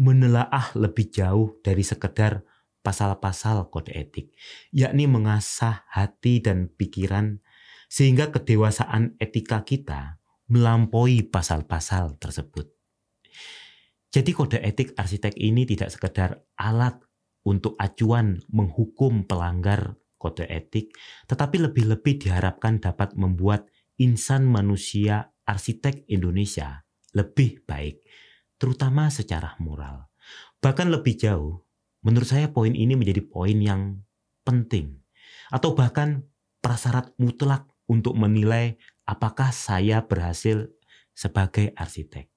menelaah 0.02 0.74
lebih 0.74 1.14
jauh 1.14 1.62
dari 1.62 1.86
sekedar 1.86 2.42
pasal-pasal 2.82 3.70
kode 3.70 3.94
etik, 3.94 4.34
yakni 4.74 5.06
mengasah 5.06 5.86
hati 5.94 6.42
dan 6.42 6.74
pikiran 6.74 7.38
sehingga 7.86 8.34
kedewasaan 8.34 9.14
etika 9.22 9.62
kita 9.62 10.21
melampaui 10.52 11.24
pasal-pasal 11.32 12.20
tersebut. 12.20 12.68
Jadi 14.12 14.36
kode 14.36 14.60
etik 14.60 14.92
arsitek 15.00 15.40
ini 15.40 15.64
tidak 15.64 15.96
sekedar 15.96 16.44
alat 16.60 17.00
untuk 17.48 17.80
acuan 17.80 18.44
menghukum 18.52 19.24
pelanggar 19.24 19.96
kode 20.20 20.44
etik, 20.52 20.92
tetapi 21.32 21.56
lebih-lebih 21.72 22.28
diharapkan 22.28 22.84
dapat 22.84 23.16
membuat 23.16 23.72
insan 23.96 24.44
manusia 24.44 25.32
arsitek 25.48 26.04
Indonesia 26.12 26.84
lebih 27.16 27.64
baik, 27.64 28.04
terutama 28.60 29.08
secara 29.08 29.56
moral. 29.64 30.12
Bahkan 30.60 30.92
lebih 30.92 31.16
jauh, 31.16 31.64
menurut 32.04 32.28
saya 32.28 32.52
poin 32.52 32.76
ini 32.76 33.00
menjadi 33.00 33.24
poin 33.24 33.56
yang 33.56 34.04
penting, 34.44 35.00
atau 35.48 35.72
bahkan 35.74 36.28
prasyarat 36.60 37.16
mutlak 37.18 37.72
untuk 37.90 38.16
menilai 38.16 38.78
apakah 39.06 39.50
saya 39.52 40.06
berhasil 40.06 40.70
sebagai 41.12 41.76
arsitek. 41.76 42.32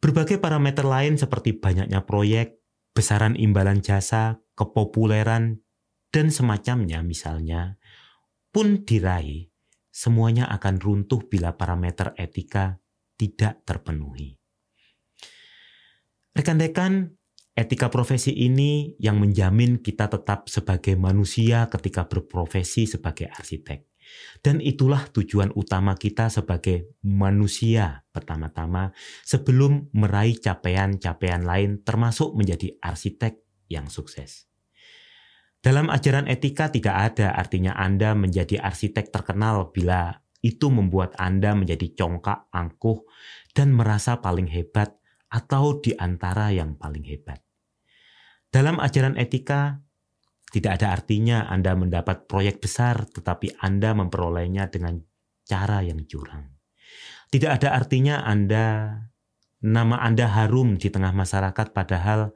Berbagai 0.00 0.38
parameter 0.38 0.86
lain 0.86 1.18
seperti 1.18 1.56
banyaknya 1.56 2.04
proyek, 2.04 2.60
besaran 2.92 3.34
imbalan 3.34 3.80
jasa, 3.80 4.38
kepopuleran, 4.54 5.64
dan 6.12 6.30
semacamnya 6.30 7.02
misalnya, 7.02 7.80
pun 8.52 8.86
diraih, 8.86 9.50
semuanya 9.90 10.48
akan 10.52 10.80
runtuh 10.80 11.24
bila 11.26 11.56
parameter 11.56 12.12
etika 12.16 12.78
tidak 13.16 13.64
terpenuhi. 13.64 14.36
Rekan-rekan, 16.36 17.16
etika 17.56 17.88
profesi 17.88 18.36
ini 18.36 18.92
yang 19.00 19.16
menjamin 19.16 19.80
kita 19.80 20.12
tetap 20.12 20.52
sebagai 20.52 20.92
manusia 21.00 21.64
ketika 21.72 22.04
berprofesi 22.04 22.84
sebagai 22.84 23.32
arsitek 23.32 23.85
Dan 24.40 24.62
itulah 24.62 25.08
tujuan 25.10 25.50
utama 25.56 25.98
kita 25.98 26.30
sebagai 26.30 26.94
manusia 27.02 28.06
pertama-tama 28.14 28.94
sebelum 29.26 29.90
meraih 29.96 30.38
capaian-capaian 30.38 31.42
lain 31.42 31.82
termasuk 31.82 32.36
menjadi 32.38 32.76
arsitek 32.78 33.38
yang 33.66 33.90
sukses. 33.90 34.46
Dalam 35.58 35.90
ajaran 35.90 36.30
etika 36.30 36.70
tidak 36.70 36.94
ada 36.94 37.34
artinya 37.34 37.74
Anda 37.74 38.14
menjadi 38.14 38.62
arsitek 38.62 39.10
terkenal 39.10 39.74
bila 39.74 40.14
itu 40.38 40.70
membuat 40.70 41.18
Anda 41.18 41.58
menjadi 41.58 41.90
congkak, 41.98 42.54
angkuh, 42.54 43.02
dan 43.50 43.74
merasa 43.74 44.22
paling 44.22 44.46
hebat 44.46 44.94
atau 45.26 45.82
di 45.82 45.90
antara 45.98 46.54
yang 46.54 46.78
paling 46.78 47.02
hebat. 47.02 47.42
Dalam 48.54 48.78
ajaran 48.78 49.18
etika, 49.18 49.82
tidak 50.54 50.78
ada 50.80 50.94
artinya 50.94 51.50
Anda 51.50 51.74
mendapat 51.74 52.30
proyek 52.30 52.62
besar 52.62 53.10
tetapi 53.10 53.58
Anda 53.58 53.92
memperolehnya 53.98 54.70
dengan 54.70 55.02
cara 55.42 55.82
yang 55.82 56.06
curang. 56.06 56.54
Tidak 57.30 57.50
ada 57.50 57.74
artinya 57.74 58.22
Anda 58.22 58.94
nama 59.60 59.98
Anda 59.98 60.30
harum 60.30 60.78
di 60.78 60.88
tengah 60.88 61.10
masyarakat 61.10 61.74
padahal 61.74 62.30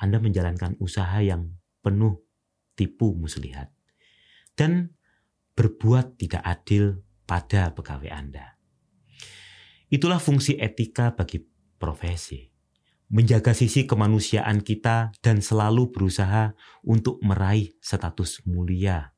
Anda 0.00 0.18
menjalankan 0.18 0.80
usaha 0.80 1.20
yang 1.20 1.52
penuh 1.84 2.24
tipu 2.76 3.12
muslihat 3.12 3.68
dan 4.56 4.96
berbuat 5.52 6.16
tidak 6.16 6.40
adil 6.40 7.04
pada 7.28 7.76
pegawai 7.76 8.08
Anda. 8.08 8.56
Itulah 9.92 10.16
fungsi 10.16 10.56
etika 10.56 11.12
bagi 11.12 11.44
profesi 11.76 12.49
menjaga 13.10 13.52
sisi 13.52 13.84
kemanusiaan 13.90 14.62
kita 14.62 15.10
dan 15.18 15.42
selalu 15.42 15.90
berusaha 15.90 16.54
untuk 16.86 17.18
meraih 17.26 17.74
status 17.82 18.46
mulia 18.46 19.12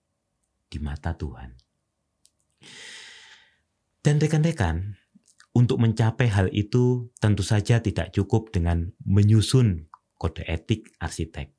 di 0.72 0.80
mata 0.80 1.12
Tuhan. 1.12 1.52
Dan 4.02 4.18
rekan-rekan, 4.18 4.98
untuk 5.52 5.78
mencapai 5.84 6.32
hal 6.32 6.48
itu 6.50 7.12
tentu 7.20 7.44
saja 7.44 7.84
tidak 7.84 8.10
cukup 8.16 8.48
dengan 8.48 8.96
menyusun 9.04 9.92
kode 10.16 10.48
etik 10.48 10.96
arsitek. 10.96 11.52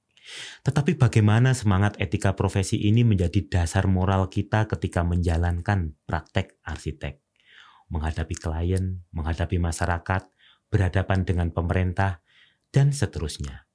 Tetapi 0.66 0.98
bagaimana 0.98 1.54
semangat 1.54 2.00
etika 2.02 2.34
profesi 2.34 2.82
ini 2.90 3.06
menjadi 3.06 3.46
dasar 3.46 3.86
moral 3.86 4.34
kita 4.34 4.66
ketika 4.66 5.06
menjalankan 5.06 5.94
praktek 6.10 6.58
arsitek. 6.66 7.22
Menghadapi 7.94 8.34
klien, 8.34 9.06
menghadapi 9.14 9.62
masyarakat, 9.62 10.33
berhadapan 10.74 11.22
dengan 11.22 11.54
pemerintah, 11.54 12.26
dan 12.74 12.90
seterusnya. 12.90 13.70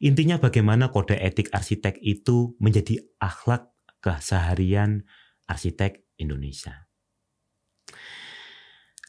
Intinya 0.00 0.40
bagaimana 0.40 0.88
kode 0.88 1.20
etik 1.20 1.52
arsitek 1.52 2.00
itu 2.00 2.56
menjadi 2.56 3.04
akhlak 3.20 3.68
keseharian 4.00 5.04
arsitek 5.44 6.02
Indonesia. 6.16 6.88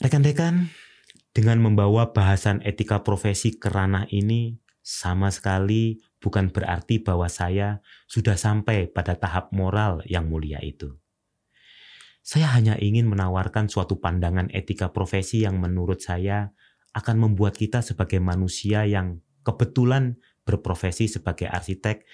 Rekan-rekan, 0.04 0.72
dengan 1.32 1.64
membawa 1.64 2.12
bahasan 2.12 2.60
etika 2.68 3.06
profesi 3.06 3.56
ke 3.56 3.72
ranah 3.72 4.10
ini 4.12 4.60
sama 4.84 5.30
sekali 5.30 6.02
bukan 6.18 6.50
berarti 6.50 7.00
bahwa 7.00 7.30
saya 7.30 7.80
sudah 8.10 8.36
sampai 8.36 8.90
pada 8.92 9.16
tahap 9.16 9.54
moral 9.54 10.02
yang 10.10 10.28
mulia 10.28 10.60
itu. 10.60 10.98
Saya 12.26 12.52
hanya 12.54 12.76
ingin 12.78 13.08
menawarkan 13.08 13.72
suatu 13.72 13.98
pandangan 13.98 14.52
etika 14.52 14.92
profesi 14.92 15.48
yang 15.48 15.58
menurut 15.58 16.04
saya 16.04 16.52
akan 16.94 17.16
membuat 17.30 17.56
kita 17.58 17.86
sebagai 17.86 18.18
manusia 18.18 18.86
yang 18.86 19.22
kebetulan 19.46 20.18
berprofesi 20.46 21.06
sebagai 21.06 21.46
arsitek 21.46 22.06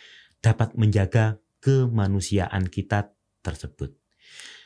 dapat 0.43 0.76
menjaga 0.76 1.39
kemanusiaan 1.63 2.67
kita 2.67 3.15
tersebut. 3.41 3.95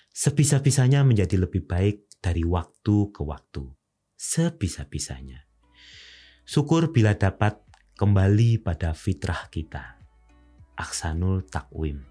Sebisa-bisanya 0.10 1.06
menjadi 1.06 1.40
lebih 1.40 1.64
baik 1.70 2.20
dari 2.20 2.44
waktu 2.44 3.14
ke 3.14 3.22
waktu. 3.24 3.64
Sebisa-bisanya. 4.20 5.48
Syukur 6.44 6.92
bila 6.92 7.16
dapat 7.16 7.62
kembali 7.96 8.60
pada 8.60 8.92
fitrah 8.92 9.48
kita. 9.48 10.02
Aksanul 10.76 11.48
takwim. 11.48 12.04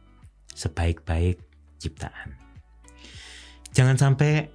Sebaik-baik 0.54 1.42
ciptaan. 1.76 2.38
Jangan 3.76 4.00
sampai 4.00 4.48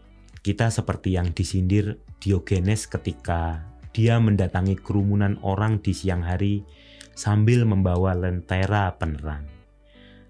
kita 0.44 0.74
seperti 0.74 1.16
yang 1.16 1.32
disindir 1.32 2.02
Diogenes 2.24 2.88
ketika 2.88 3.68
dia 3.92 4.16
mendatangi 4.16 4.80
kerumunan 4.80 5.36
orang 5.44 5.84
di 5.84 5.92
siang 5.92 6.24
hari 6.24 6.64
sambil 7.20 7.68
membawa 7.68 8.16
lentera 8.16 8.96
penerang. 8.96 9.44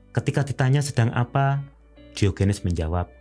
Ketika 0.09 0.41
ditanya 0.41 0.81
sedang 0.81 1.13
apa, 1.13 1.61
Diogenes 2.17 2.65
menjawab, 2.65 3.13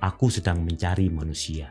"Aku 0.00 0.32
sedang 0.32 0.64
mencari 0.64 1.12
manusia." 1.12 1.68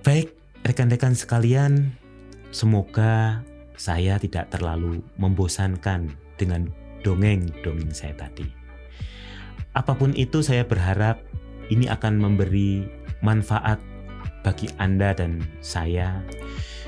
Baik, 0.00 0.32
rekan-rekan 0.64 1.12
sekalian, 1.12 1.92
semoga 2.56 3.44
saya 3.76 4.16
tidak 4.16 4.48
terlalu 4.48 5.04
membosankan 5.20 6.08
dengan 6.40 6.72
dongeng-dongeng 7.04 7.92
saya 7.92 8.16
tadi. 8.16 8.48
Apa 9.76 9.92
pun 9.92 10.16
itu, 10.16 10.40
saya 10.40 10.64
berharap 10.64 11.20
ini 11.68 11.88
akan 11.88 12.16
memberi 12.16 13.01
manfaat 13.22 13.78
bagi 14.42 14.68
Anda 14.76 15.14
dan 15.14 15.40
saya. 15.62 16.20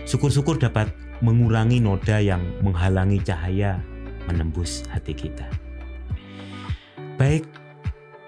Syukur-syukur 0.04 0.60
dapat 0.60 0.90
mengurangi 1.22 1.80
noda 1.80 2.20
yang 2.20 2.42
menghalangi 2.60 3.22
cahaya 3.22 3.80
menembus 4.28 4.84
hati 4.90 5.14
kita. 5.14 5.46
Baik, 7.16 7.46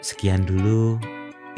sekian 0.00 0.46
dulu. 0.46 0.96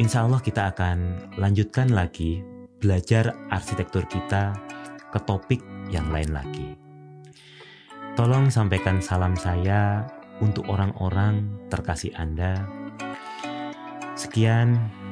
Insya 0.01 0.25
Allah 0.25 0.41
kita 0.41 0.73
akan 0.73 1.29
lanjutkan 1.37 1.93
lagi 1.93 2.41
belajar 2.79 3.35
arsitektur 3.51 4.07
kita 4.07 4.55
ke 5.11 5.19
topik 5.27 5.61
yang 5.91 6.07
lain 6.09 6.31
lagi. 6.31 6.73
Tolong 8.15 8.51
sampaikan 8.51 8.99
salam 8.99 9.35
saya 9.35 10.07
untuk 10.39 10.67
orang-orang 10.71 11.47
terkasih 11.67 12.15
Anda. 12.15 12.67
Sekian, 14.15 14.75